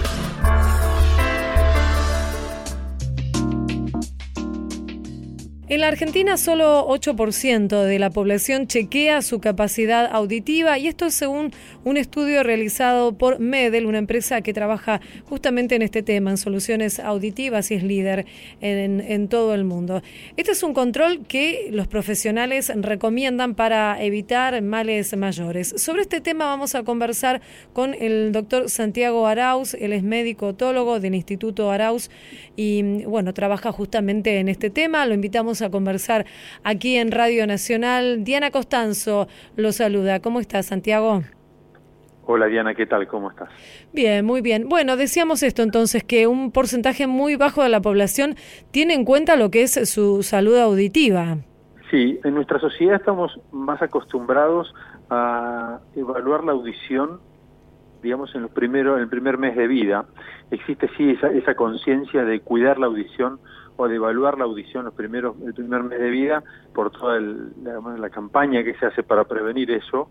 En 5.66 5.80
la 5.80 5.88
Argentina 5.88 6.36
solo 6.36 6.86
8% 6.88 7.84
de 7.84 7.98
la 7.98 8.10
población 8.10 8.66
chequea 8.66 9.22
su 9.22 9.40
capacidad 9.40 10.10
auditiva 10.12 10.78
y 10.78 10.88
esto 10.88 11.06
es 11.06 11.14
según 11.14 11.52
un 11.84 11.96
estudio 11.96 12.42
realizado 12.42 13.16
por 13.16 13.38
Medel, 13.38 13.86
una 13.86 13.96
empresa 13.96 14.42
que 14.42 14.52
trabaja 14.52 15.00
justamente 15.24 15.74
en 15.74 15.80
este 15.80 16.02
tema, 16.02 16.30
en 16.30 16.36
soluciones 16.36 17.00
auditivas 17.00 17.70
y 17.70 17.76
es 17.76 17.82
líder 17.82 18.26
en, 18.60 19.28
todo 19.28 19.54
el 19.54 19.64
mundo. 19.64 20.02
Este 20.36 20.52
es 20.52 20.62
un 20.62 20.74
control 20.74 21.24
que 21.26 21.68
los 21.70 21.88
profesionales 21.88 22.70
recomiendan 22.76 23.54
para 23.54 24.02
evitar 24.02 24.60
males 24.60 25.16
mayores. 25.16 25.72
Sobre 25.78 26.02
este 26.02 26.20
tema 26.20 26.44
vamos 26.44 26.74
a 26.74 26.82
conversar 26.82 27.40
con 27.72 27.94
el 27.94 28.32
doctor 28.32 28.68
Santiago 28.68 29.26
Arauz, 29.26 29.72
él 29.72 29.94
es 29.94 30.02
médico 30.02 30.48
otólogo 30.48 31.00
del 31.00 31.14
Instituto 31.14 31.70
Arauz 31.70 32.10
y 32.54 32.82
bueno, 33.04 33.32
trabaja 33.32 33.72
justamente 33.72 34.40
en 34.40 34.50
este 34.50 34.68
tema. 34.68 35.06
Lo 35.06 35.14
invitamos 35.14 35.53
a 35.62 35.70
conversar 35.70 36.26
aquí 36.62 36.96
en 36.96 37.10
Radio 37.10 37.46
Nacional. 37.46 38.24
Diana 38.24 38.50
Costanzo 38.50 39.28
lo 39.56 39.72
saluda. 39.72 40.20
¿Cómo 40.20 40.40
estás, 40.40 40.66
Santiago? 40.66 41.22
Hola 42.26 42.46
Diana, 42.46 42.74
¿qué 42.74 42.86
tal? 42.86 43.06
¿Cómo 43.06 43.30
estás? 43.30 43.50
Bien, 43.92 44.24
muy 44.24 44.40
bien. 44.40 44.68
Bueno, 44.68 44.96
decíamos 44.96 45.42
esto 45.42 45.62
entonces, 45.62 46.04
que 46.04 46.26
un 46.26 46.52
porcentaje 46.52 47.06
muy 47.06 47.36
bajo 47.36 47.62
de 47.62 47.68
la 47.68 47.82
población 47.82 48.36
tiene 48.70 48.94
en 48.94 49.04
cuenta 49.04 49.36
lo 49.36 49.50
que 49.50 49.62
es 49.62 49.72
su 49.90 50.22
salud 50.22 50.56
auditiva. 50.56 51.36
Sí, 51.90 52.18
en 52.24 52.34
nuestra 52.34 52.58
sociedad 52.58 52.96
estamos 52.96 53.38
más 53.52 53.82
acostumbrados 53.82 54.74
a 55.10 55.80
evaluar 55.94 56.44
la 56.44 56.52
audición, 56.52 57.20
digamos, 58.02 58.34
en, 58.34 58.42
los 58.42 58.50
primeros, 58.50 58.96
en 58.96 59.02
el 59.02 59.08
primer 59.08 59.36
mes 59.36 59.54
de 59.54 59.66
vida. 59.66 60.06
Existe 60.50 60.88
sí 60.96 61.10
esa, 61.10 61.28
esa 61.28 61.54
conciencia 61.54 62.24
de 62.24 62.40
cuidar 62.40 62.78
la 62.78 62.86
audición 62.86 63.38
o 63.76 63.88
de 63.88 63.96
evaluar 63.96 64.38
la 64.38 64.44
audición 64.44 64.84
los 64.84 64.94
primeros 64.94 65.36
el 65.44 65.54
primer 65.54 65.82
mes 65.82 65.98
de 65.98 66.10
vida 66.10 66.44
por 66.74 66.90
toda 66.90 67.18
la, 67.20 68.10
campaña 68.10 68.62
que 68.62 68.74
se 68.74 68.86
hace 68.86 69.02
para 69.02 69.24
prevenir 69.24 69.70
eso 69.70 70.08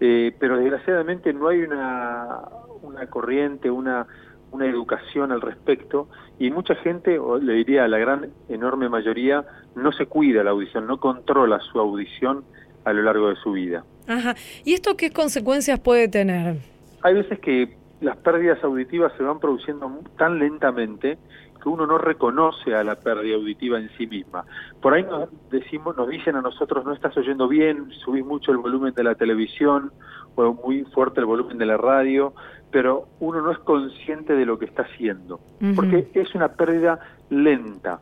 eh, 0.00 0.34
pero 0.38 0.56
desgraciadamente 0.56 1.32
no 1.32 1.48
hay 1.48 1.62
una 1.62 2.40
una 2.82 3.06
corriente 3.06 3.70
una 3.70 4.06
una 4.54 4.66
educación 4.66 5.32
al 5.32 5.40
respecto 5.40 6.08
y 6.38 6.50
mucha 6.50 6.76
gente, 6.76 7.18
o 7.18 7.38
le 7.38 7.54
diría 7.54 7.88
la 7.88 7.98
gran 7.98 8.30
enorme 8.48 8.88
mayoría, 8.88 9.44
no 9.74 9.92
se 9.92 10.06
cuida 10.06 10.44
la 10.44 10.50
audición, 10.50 10.86
no 10.86 10.98
controla 10.98 11.58
su 11.60 11.78
audición 11.78 12.44
a 12.84 12.92
lo 12.92 13.02
largo 13.02 13.30
de 13.30 13.36
su 13.36 13.52
vida. 13.52 13.84
Ajá. 14.06 14.36
¿Y 14.64 14.74
esto 14.74 14.96
qué 14.96 15.10
consecuencias 15.10 15.80
puede 15.80 16.08
tener? 16.08 16.56
Hay 17.02 17.14
veces 17.14 17.40
que 17.40 17.76
las 18.00 18.16
pérdidas 18.18 18.62
auditivas 18.62 19.12
se 19.16 19.24
van 19.24 19.40
produciendo 19.40 19.90
tan 20.16 20.38
lentamente 20.38 21.18
que 21.64 21.70
uno 21.70 21.86
no 21.86 21.96
reconoce 21.96 22.74
a 22.74 22.84
la 22.84 22.94
pérdida 22.96 23.36
auditiva 23.36 23.78
en 23.78 23.88
sí 23.96 24.06
misma. 24.06 24.44
Por 24.82 24.92
ahí 24.92 25.02
nos 25.02 25.30
decimos, 25.50 25.96
nos 25.96 26.08
dicen 26.10 26.36
a 26.36 26.42
nosotros 26.42 26.84
no 26.84 26.92
estás 26.92 27.16
oyendo 27.16 27.48
bien, 27.48 27.90
subís 28.04 28.24
mucho 28.24 28.52
el 28.52 28.58
volumen 28.58 28.92
de 28.92 29.02
la 29.02 29.14
televisión 29.14 29.90
o 30.34 30.52
muy 30.52 30.84
fuerte 30.92 31.20
el 31.20 31.26
volumen 31.26 31.56
de 31.56 31.64
la 31.64 31.78
radio, 31.78 32.34
pero 32.70 33.08
uno 33.18 33.40
no 33.40 33.50
es 33.50 33.58
consciente 33.60 34.34
de 34.34 34.44
lo 34.44 34.58
que 34.58 34.66
está 34.66 34.82
haciendo, 34.82 35.40
porque 35.74 36.06
es 36.12 36.34
una 36.34 36.48
pérdida 36.48 37.00
lenta. 37.30 38.00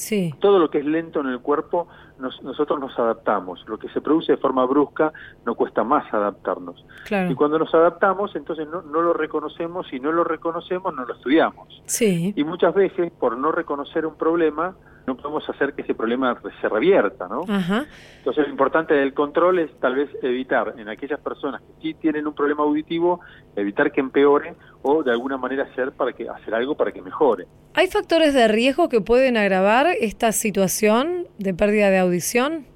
Sí. 0.00 0.34
Todo 0.38 0.58
lo 0.58 0.70
que 0.70 0.78
es 0.78 0.86
lento 0.86 1.20
en 1.20 1.26
el 1.26 1.40
cuerpo, 1.40 1.86
nosotros 2.18 2.80
nos 2.80 2.98
adaptamos. 2.98 3.62
Lo 3.68 3.78
que 3.78 3.90
se 3.90 4.00
produce 4.00 4.32
de 4.32 4.38
forma 4.38 4.64
brusca, 4.64 5.12
no 5.44 5.54
cuesta 5.54 5.84
más 5.84 6.10
adaptarnos. 6.14 6.86
Y 7.28 7.34
cuando 7.34 7.58
nos 7.58 7.74
adaptamos, 7.74 8.34
entonces 8.34 8.66
no, 8.66 8.80
no, 8.80 9.02
lo 9.02 9.12
reconocemos 9.12 9.92
y 9.92 10.00
no 10.00 10.10
lo 10.10 10.24
reconocemos, 10.24 10.94
no 10.94 11.04
lo 11.04 11.12
estudiamos. 11.12 11.82
Sí. 11.84 12.32
Y 12.34 12.44
muchas 12.44 12.72
veces, 12.72 13.12
por 13.12 13.36
no 13.36 13.52
reconocer 13.52 14.06
un 14.06 14.14
problema, 14.14 14.74
no 15.10 15.16
podemos 15.16 15.48
hacer 15.48 15.74
que 15.74 15.82
ese 15.82 15.94
problema 15.94 16.40
se 16.60 16.68
revierta, 16.68 17.26
¿no? 17.26 17.40
Entonces 17.42 18.44
lo 18.44 18.50
importante 18.50 18.94
del 18.94 19.12
control 19.12 19.58
es 19.58 19.70
tal 19.80 19.96
vez 19.96 20.08
evitar 20.22 20.74
en 20.78 20.88
aquellas 20.88 21.18
personas 21.18 21.60
que 21.62 21.72
sí 21.82 21.94
tienen 21.94 22.28
un 22.28 22.34
problema 22.34 22.62
auditivo, 22.62 23.20
evitar 23.56 23.90
que 23.90 24.00
empeore 24.00 24.54
o 24.82 25.02
de 25.02 25.10
alguna 25.10 25.36
manera 25.36 25.64
hacer 25.64 25.90
para 25.92 26.12
que 26.12 26.28
hacer 26.28 26.54
algo 26.54 26.76
para 26.76 26.92
que 26.92 27.02
mejore. 27.02 27.46
¿Hay 27.74 27.88
factores 27.88 28.34
de 28.34 28.46
riesgo 28.46 28.88
que 28.88 29.00
pueden 29.00 29.36
agravar 29.36 29.88
esta 30.00 30.30
situación 30.30 31.26
de 31.38 31.54
pérdida 31.54 31.90
de 31.90 31.98
audición? 31.98 32.66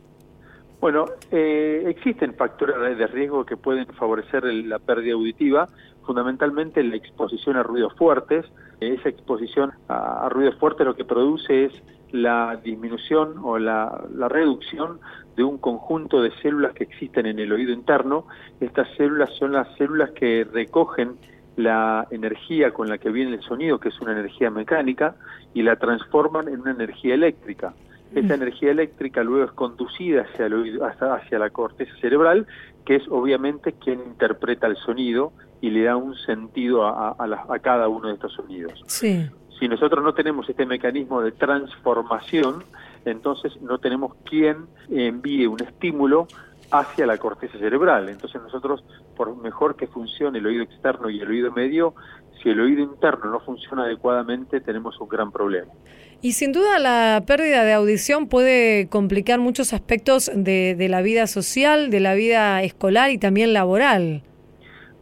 Bueno, 0.81 1.05
eh, 1.31 1.85
existen 1.87 2.35
factores 2.35 2.99
de 2.99 3.07
riesgo 3.07 3.47
que 3.47 3.57
pueden 3.57 3.87
favorecer 3.95 4.43
la 4.45 4.81
pérdida 4.81 5.15
auditiva, 5.15 5.69
fundamentalmente 6.05 6.83
la 6.83 6.97
exposición 6.97 7.57
a 7.57 7.63
ruidos 7.63 7.95
fuertes. 7.97 8.45
Esa 8.81 9.09
exposición 9.09 9.73
a, 9.89 10.27
a 10.27 10.29
ruidos 10.29 10.57
fuertes 10.57 10.85
lo 10.85 10.95
que 10.95 11.05
produce 11.05 11.67
es 11.67 11.73
la 12.15 12.61
disminución 12.63 13.39
o 13.43 13.59
la, 13.59 14.07
reducción 14.29 15.01
de 15.37 15.43
un 15.43 15.59
conjunto 15.59 16.23
de 16.23 16.31
células 16.43 16.73
que 16.73 16.85
existen 16.85 17.27
en 17.27 17.41
el 17.41 17.53
oído 17.53 17.73
interno. 17.73 18.27
Estas 18.61 18.87
células 18.97 19.31
son 19.37 19.53
las 19.53 19.67
células 19.77 20.13
que 20.13 20.45
recogen 20.45 21.17
la 21.57 22.07
energía 22.13 22.73
con 22.73 22.89
la 22.89 22.99
que 22.99 23.11
viene 23.11 23.35
el 23.35 23.43
sonido, 23.43 23.81
que 23.81 23.89
es 23.89 24.01
una 24.01 24.13
energía 24.13 24.49
mecánica, 24.49 25.17
y 25.55 25.63
la 25.63 25.75
transforman 25.75 26.47
en 26.47 26.61
una 26.61 26.71
energía 26.71 27.15
eléctrica. 27.15 27.75
Esa 28.15 28.35
energía 28.35 28.71
eléctrica 28.71 29.25
luego 29.25 29.47
es 29.47 29.53
conducida 29.53 30.23
hacia, 30.23 30.47
el 30.47 30.55
oído, 30.55 30.87
hacia 30.87 31.39
la 31.41 31.51
corteza 31.51 31.97
cerebral, 32.01 32.47
que 32.87 32.95
es 32.95 33.09
obviamente 33.09 33.73
quien 33.73 33.99
interpreta 33.99 34.69
el 34.69 34.77
sonido 34.77 35.33
y 35.61 35.71
le 35.71 35.83
da 35.83 35.97
un 35.97 36.15
sentido 36.15 36.87
a, 36.87 37.17
a 37.19 37.59
cada 37.59 37.89
uno 37.89 38.07
de 38.07 38.15
estos 38.15 38.35
sonidos. 38.35 38.85
Sí 38.87 39.29
si 39.59 39.69
nosotros 39.69 40.05
no 40.05 40.15
tenemos 40.15 40.49
este 40.49 40.67
mecanismo 40.67 41.21
de 41.23 41.33
transformación, 41.33 42.65
entonces 43.05 43.53
no 43.61 43.79
tenemos 43.79 44.15
quien 44.29 44.67
envíe 44.91 45.47
un 45.47 45.61
estímulo 45.63 46.27
hacia 46.71 47.07
la 47.07 47.19
corteza 47.19 47.59
cerebral. 47.59 48.09
Entonces 48.09 48.41
nosotros, 48.43 48.85
por 49.17 49.37
mejor 49.37 49.77
que 49.77 49.87
funcione 49.87 50.39
el 50.39 50.47
oído 50.47 50.63
externo 50.63 51.09
y 51.11 51.21
el 51.21 51.29
oído 51.29 51.53
medio, 51.53 51.95
si 52.43 52.49
el 52.51 52.61
oído 52.61 52.83
interno 52.83 53.31
no 53.31 53.41
funciona 53.41 53.85
adecuadamente, 53.85 54.61
tenemos 54.61 55.01
un 55.01 55.09
gran 55.09 55.31
problema. 55.31 55.73
Y 56.21 56.33
sin 56.33 56.53
duda 56.53 56.79
la 56.79 57.23
pérdida 57.27 57.65
de 57.65 57.75
audición 57.75 58.29
puede 58.29 58.89
complicar 58.89 59.41
muchos 59.41 59.73
aspectos 59.73 60.31
de, 60.35 60.75
de 60.75 60.89
la 60.89 61.03
vida 61.03 61.27
social, 61.27 61.91
de 61.91 62.01
la 62.01 62.15
vida 62.15 62.63
escolar 62.63 63.11
y 63.11 63.19
también 63.19 63.53
laboral. 63.53 64.23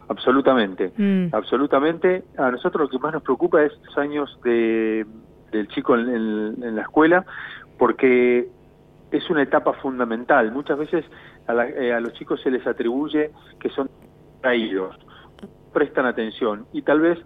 Absolutamente, 0.07 0.91
mm. 0.97 1.27
absolutamente. 1.31 2.23
A 2.37 2.51
nosotros 2.51 2.83
lo 2.83 2.89
que 2.89 3.03
más 3.03 3.13
nos 3.13 3.23
preocupa 3.23 3.63
es 3.63 3.71
los 3.85 3.97
años 3.97 4.39
de, 4.43 5.05
del 5.51 5.67
chico 5.69 5.95
en, 5.95 6.75
la 6.75 6.81
escuela, 6.81 7.25
porque 7.77 8.47
es 9.11 9.29
una 9.29 9.43
etapa 9.43 9.73
fundamental. 9.73 10.51
Muchas 10.51 10.77
veces 10.77 11.05
a, 11.47 11.67
eh, 11.67 11.93
a 11.93 11.99
los 11.99 12.13
chicos 12.13 12.41
se 12.41 12.51
les 12.51 12.65
atribuye 12.67 13.31
que 13.59 13.69
son 13.69 13.89
traídos, 14.41 14.97
prestan 15.71 16.05
atención 16.05 16.65
y 16.73 16.81
tal 16.81 16.99
vez 16.99 17.19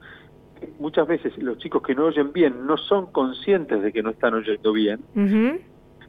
muchas 0.80 1.08
veces 1.08 1.38
los 1.38 1.58
chicos 1.58 1.82
que 1.82 1.96
no 1.96 2.06
oyen 2.06 2.32
bien 2.32 2.66
no 2.66 2.78
son 2.78 3.12
conscientes 3.12 3.82
de 3.82 3.92
que 3.92 4.04
no 4.04 4.12
están 4.12 4.34
oyendo 4.34 4.72
bien. 4.72 5.02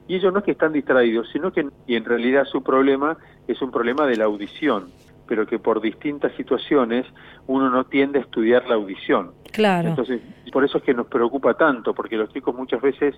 Y 0.07 0.15
ellos 0.15 0.33
no 0.33 0.39
es 0.39 0.45
que 0.45 0.53
están 0.53 0.73
distraídos, 0.73 1.29
sino 1.33 1.53
que 1.53 1.69
y 1.87 1.97
en 1.97 2.05
realidad 2.05 2.45
su 2.45 2.63
problema 2.63 3.17
es 3.47 3.61
un 3.61 3.71
problema 3.71 4.07
de 4.07 4.17
la 4.17 4.25
audición 4.25 4.87
pero 5.29 5.47
que 5.47 5.59
por 5.59 5.81
distintas 5.81 6.33
situaciones 6.37 7.07
uno 7.47 7.71
no 7.71 7.85
tiende 7.85 8.19
a 8.19 8.23
estudiar 8.23 8.67
la 8.67 8.75
audición. 8.75 9.33
Claro. 9.53 9.89
Entonces, 9.89 10.21
por 10.53 10.65
eso 10.65 10.79
es 10.79 10.85
que 10.85 10.95
nos 10.95 11.07
preocupa 11.07 11.55
tanto, 11.55 11.95
porque 11.95 12.17
los 12.17 12.33
chicos 12.33 12.55
muchas 12.55 12.81
veces 12.81 13.15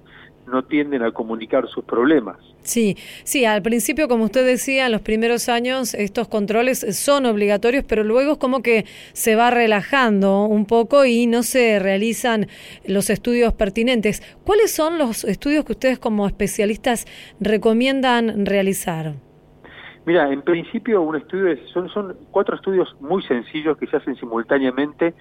no 0.46 0.64
tienden 0.64 1.02
a 1.02 1.12
comunicar 1.12 1.68
sus 1.68 1.84
problemas. 1.84 2.36
Sí, 2.62 2.96
sí, 3.24 3.44
al 3.44 3.62
principio, 3.62 4.08
como 4.08 4.24
usted 4.24 4.44
decía, 4.44 4.86
en 4.86 4.92
los 4.92 5.00
primeros 5.00 5.48
años 5.48 5.94
estos 5.94 6.28
controles 6.28 6.86
son 6.96 7.26
obligatorios, 7.26 7.84
pero 7.86 8.04
luego 8.04 8.32
es 8.32 8.38
como 8.38 8.62
que 8.62 8.84
se 9.12 9.36
va 9.36 9.50
relajando 9.50 10.44
un 10.44 10.66
poco 10.66 11.04
y 11.04 11.26
no 11.26 11.42
se 11.42 11.78
realizan 11.78 12.48
los 12.86 13.10
estudios 13.10 13.52
pertinentes. 13.54 14.22
¿Cuáles 14.44 14.72
son 14.72 14.98
los 14.98 15.24
estudios 15.24 15.64
que 15.64 15.72
ustedes 15.72 15.98
como 15.98 16.26
especialistas 16.26 17.06
recomiendan 17.40 18.46
realizar? 18.46 19.14
Mira, 20.10 20.28
en 20.32 20.42
principio 20.42 21.02
un 21.02 21.14
estudio 21.14 21.56
son, 21.72 21.88
son 21.88 22.16
cuatro 22.32 22.56
estudios 22.56 22.96
muy 22.98 23.22
sencillos 23.22 23.78
que 23.78 23.86
se 23.86 23.96
hacen 23.96 24.16
simultáneamente 24.16 25.14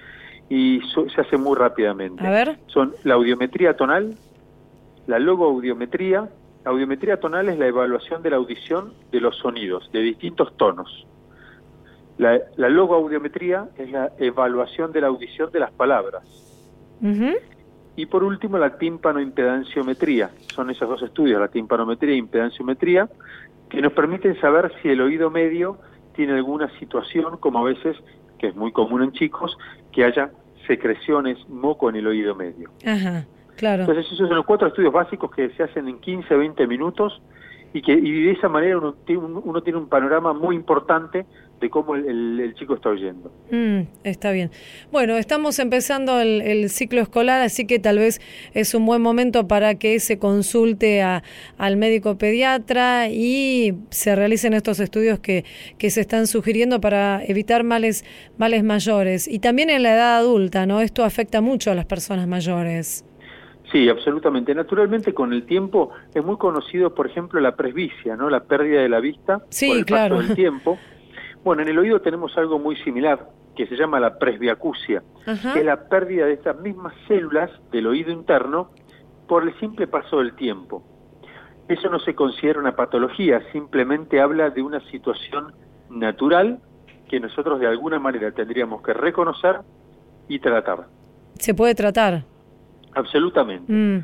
y 0.49 0.81
se 1.13 1.21
hacen 1.21 1.41
muy 1.41 1.55
rápidamente. 1.55 2.25
A 2.25 2.31
ver. 2.31 2.57
Son 2.65 2.95
la 3.03 3.13
audiometría 3.13 3.77
tonal, 3.77 4.15
la 5.05 5.19
logoaudiometría. 5.19 6.27
La 6.65 6.71
audiometría 6.71 7.19
tonal 7.19 7.49
es 7.49 7.59
la 7.59 7.67
evaluación 7.67 8.23
de 8.23 8.31
la 8.31 8.37
audición 8.37 8.95
de 9.11 9.21
los 9.21 9.37
sonidos, 9.37 9.91
de 9.91 9.99
distintos 9.99 10.57
tonos. 10.57 11.05
La, 12.17 12.39
la 12.55 12.69
logoaudiometría 12.69 13.69
es 13.77 13.91
la 13.91 14.11
evaluación 14.17 14.91
de 14.91 15.01
la 15.01 15.07
audición 15.07 15.51
de 15.51 15.59
las 15.59 15.71
palabras. 15.71 16.23
Y 17.95 18.07
por 18.07 18.23
último, 18.23 18.57
la 18.57 18.75
tímpanoimpedanciometría. 18.75 20.31
Son 20.55 20.71
esos 20.71 20.89
dos 20.89 21.03
estudios, 21.03 21.39
la 21.39 21.49
timpanometría 21.49 22.13
e 22.13 22.17
impedanciometría, 22.17 23.07
que 23.69 23.81
nos 23.81 23.93
permiten 23.93 24.39
saber 24.41 24.71
si 24.81 24.89
el 24.89 25.01
oído 25.01 25.29
medio 25.29 25.77
tiene 26.13 26.33
alguna 26.33 26.69
situación, 26.79 27.37
como 27.37 27.59
a 27.59 27.63
veces, 27.63 27.95
que 28.37 28.47
es 28.47 28.55
muy 28.55 28.71
común 28.71 29.03
en 29.03 29.11
chicos, 29.11 29.57
que 29.91 30.03
haya 30.03 30.31
secreciones, 30.67 31.37
moco 31.47 31.89
en 31.89 31.95
el 31.97 32.07
oído 32.07 32.35
medio. 32.35 32.69
Claro. 33.55 33.81
Entonces 33.81 34.05
esos 34.05 34.27
son 34.27 34.37
los 34.37 34.45
cuatro 34.45 34.67
estudios 34.67 34.93
básicos 34.93 35.31
que 35.31 35.49
se 35.49 35.63
hacen 35.63 35.87
en 35.87 35.99
15, 35.99 36.33
20 36.33 36.67
minutos 36.67 37.21
y 37.73 37.81
que 37.81 37.93
y 37.93 38.23
de 38.23 38.31
esa 38.31 38.49
manera 38.49 38.77
uno 38.77 38.93
tiene, 39.05 39.21
un- 39.23 39.41
uno 39.43 39.61
tiene 39.61 39.79
un 39.79 39.87
panorama 39.89 40.33
muy 40.33 40.55
importante 40.55 41.25
de 41.59 41.69
cómo 41.69 41.93
el, 41.93 42.05
el- 42.07 42.39
el 42.39 42.55
chico 42.55 42.73
está 42.75 42.87
oyendo. 42.89 43.31
Mm, 43.51 43.81
está 44.05 44.31
bien. 44.31 44.49
Bueno, 44.93 45.17
estamos 45.17 45.59
empezando 45.59 46.19
el, 46.21 46.41
el 46.41 46.69
ciclo 46.69 47.01
escolar, 47.01 47.41
así 47.41 47.67
que 47.67 47.79
tal 47.79 47.97
vez 47.99 48.21
es 48.53 48.73
un 48.73 48.85
buen 48.85 49.01
momento 49.01 49.45
para 49.47 49.75
que 49.75 49.99
se 49.99 50.17
consulte 50.19 51.01
a- 51.01 51.21
al 51.57 51.75
médico 51.75 52.17
pediatra 52.17 53.09
y 53.09 53.75
se 53.89 54.15
realicen 54.15 54.53
estos 54.53 54.79
estudios 54.79 55.19
que, 55.19 55.43
que 55.77 55.89
se 55.89 55.99
están 56.01 56.27
sugiriendo 56.27 56.79
para 56.79 57.21
evitar 57.25 57.63
males, 57.65 58.05
males 58.37 58.63
mayores. 58.63 59.27
Y 59.27 59.39
también 59.39 59.69
en 59.69 59.83
la 59.83 59.93
edad 59.95 60.17
adulta, 60.17 60.65
¿no? 60.65 60.79
Esto 60.79 61.03
afecta 61.03 61.41
mucho 61.41 61.71
a 61.71 61.75
las 61.75 61.85
personas 61.85 62.25
mayores. 62.25 63.03
Sí, 63.71 63.87
absolutamente. 63.87 64.55
Naturalmente, 64.55 65.13
con 65.13 65.31
el 65.31 65.45
tiempo 65.45 65.91
es 66.13 66.23
muy 66.23 66.37
conocido, 66.37 66.93
por 66.95 67.05
ejemplo, 67.07 67.39
la 67.39 67.55
presbicia, 67.55 68.15
¿no? 68.15 68.29
La 68.29 68.41
pérdida 68.43 68.81
de 68.81 68.89
la 68.89 68.99
vista 68.99 69.41
Sí, 69.49 69.67
por 69.69 69.77
el 69.77 69.85
claro. 69.85 70.15
paso 70.15 70.27
del 70.27 70.35
tiempo. 70.35 70.77
Bueno, 71.43 71.61
en 71.61 71.69
el 71.69 71.77
oído 71.77 72.01
tenemos 72.01 72.35
algo 72.37 72.57
muy 72.59 72.75
similar 72.77 73.29
que 73.55 73.67
se 73.67 73.75
llama 73.75 73.99
la 73.99 74.17
presbiacusia, 74.17 75.03
Ajá. 75.25 75.53
que 75.53 75.59
es 75.59 75.65
la 75.65 75.87
pérdida 75.87 76.25
de 76.25 76.33
estas 76.33 76.59
mismas 76.61 76.93
células 77.07 77.51
del 77.71 77.87
oído 77.87 78.11
interno 78.11 78.71
por 79.27 79.43
el 79.43 79.57
simple 79.59 79.85
paso 79.87 80.17
del 80.19 80.33
tiempo. 80.35 80.83
Eso 81.67 81.89
no 81.89 81.99
se 81.99 82.15
considera 82.15 82.59
una 82.59 82.75
patología, 82.75 83.41
simplemente 83.51 84.19
habla 84.19 84.49
de 84.49 84.61
una 84.63 84.79
situación 84.89 85.53
natural 85.89 86.59
que 87.07 87.19
nosotros 87.19 87.59
de 87.59 87.67
alguna 87.67 87.99
manera 87.99 88.31
tendríamos 88.31 88.81
que 88.81 88.93
reconocer 88.93 89.57
y 90.27 90.39
tratar. 90.39 90.87
Se 91.35 91.53
puede 91.53 91.75
tratar. 91.75 92.23
Absolutamente. 92.95 93.71
Mm, 93.71 94.03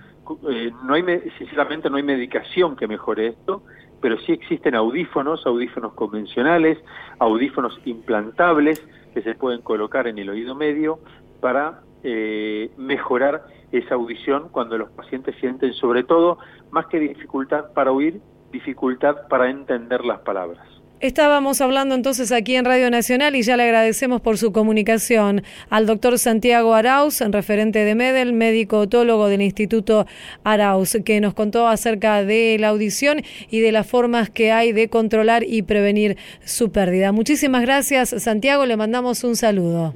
Eh, 0.49 0.71
no 0.83 0.95
hay, 0.95 1.03
me- 1.03 1.21
sinceramente 1.37 1.87
no 1.89 1.97
hay 1.97 2.03
medicación 2.03 2.75
que 2.75 2.87
mejore 2.87 3.27
esto, 3.27 3.61
pero 4.01 4.17
sí 4.19 4.31
existen 4.31 4.73
audífonos, 4.73 5.45
audífonos 5.45 5.93
convencionales, 5.93 6.79
audífonos 7.19 7.79
implantables 7.85 8.83
que 9.13 9.21
se 9.21 9.35
pueden 9.35 9.61
colocar 9.61 10.07
en 10.07 10.17
el 10.17 10.29
oído 10.29 10.55
medio 10.55 10.99
para 11.41 11.81
eh, 12.03 12.71
mejorar 12.77 13.43
esa 13.71 13.95
audición 13.95 14.49
cuando 14.49 14.77
los 14.79 14.89
pacientes 14.91 15.35
sienten 15.39 15.73
sobre 15.73 16.03
todo, 16.03 16.39
más 16.71 16.87
que 16.87 16.99
dificultad 16.99 17.71
para 17.73 17.91
oír, 17.91 18.19
dificultad 18.51 19.27
para 19.27 19.49
entender 19.49 20.03
las 20.05 20.19
palabras. 20.21 20.65
Estábamos 21.05 21.61
hablando 21.61 21.93
entonces 21.93 22.31
aquí 22.31 22.55
en 22.55 22.65
Radio 22.65 22.89
Nacional 22.89 23.35
y 23.35 23.43
ya 23.43 23.55
le 23.57 23.61
agradecemos 23.61 24.21
por 24.21 24.39
su 24.39 24.51
comunicación 24.51 25.43
al 25.69 25.85
doctor 25.85 26.17
Santiago 26.17 26.73
Arauz, 26.73 27.21
referente 27.21 27.85
de 27.85 27.93
MEDEL, 27.93 28.33
médico 28.33 28.79
otólogo 28.79 29.27
del 29.27 29.43
Instituto 29.43 30.07
Arauz, 30.43 30.97
que 31.05 31.21
nos 31.21 31.35
contó 31.35 31.67
acerca 31.67 32.23
de 32.23 32.57
la 32.59 32.69
audición 32.69 33.21
y 33.51 33.59
de 33.59 33.71
las 33.71 33.85
formas 33.85 34.31
que 34.31 34.51
hay 34.51 34.71
de 34.71 34.89
controlar 34.89 35.43
y 35.43 35.61
prevenir 35.61 36.17
su 36.43 36.71
pérdida. 36.71 37.11
Muchísimas 37.11 37.61
gracias, 37.61 38.09
Santiago, 38.17 38.65
le 38.65 38.75
mandamos 38.75 39.23
un 39.23 39.35
saludo. 39.35 39.93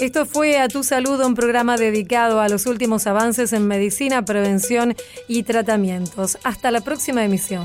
Esto 0.00 0.26
fue 0.26 0.58
A 0.58 0.66
Tu 0.66 0.82
Salud, 0.82 1.24
un 1.24 1.36
programa 1.36 1.76
dedicado 1.76 2.40
a 2.40 2.48
los 2.48 2.66
últimos 2.66 3.06
avances 3.06 3.52
en 3.52 3.68
medicina, 3.68 4.24
prevención 4.24 4.96
y 5.28 5.44
tratamientos. 5.44 6.36
Hasta 6.42 6.72
la 6.72 6.80
próxima 6.80 7.24
emisión. 7.24 7.64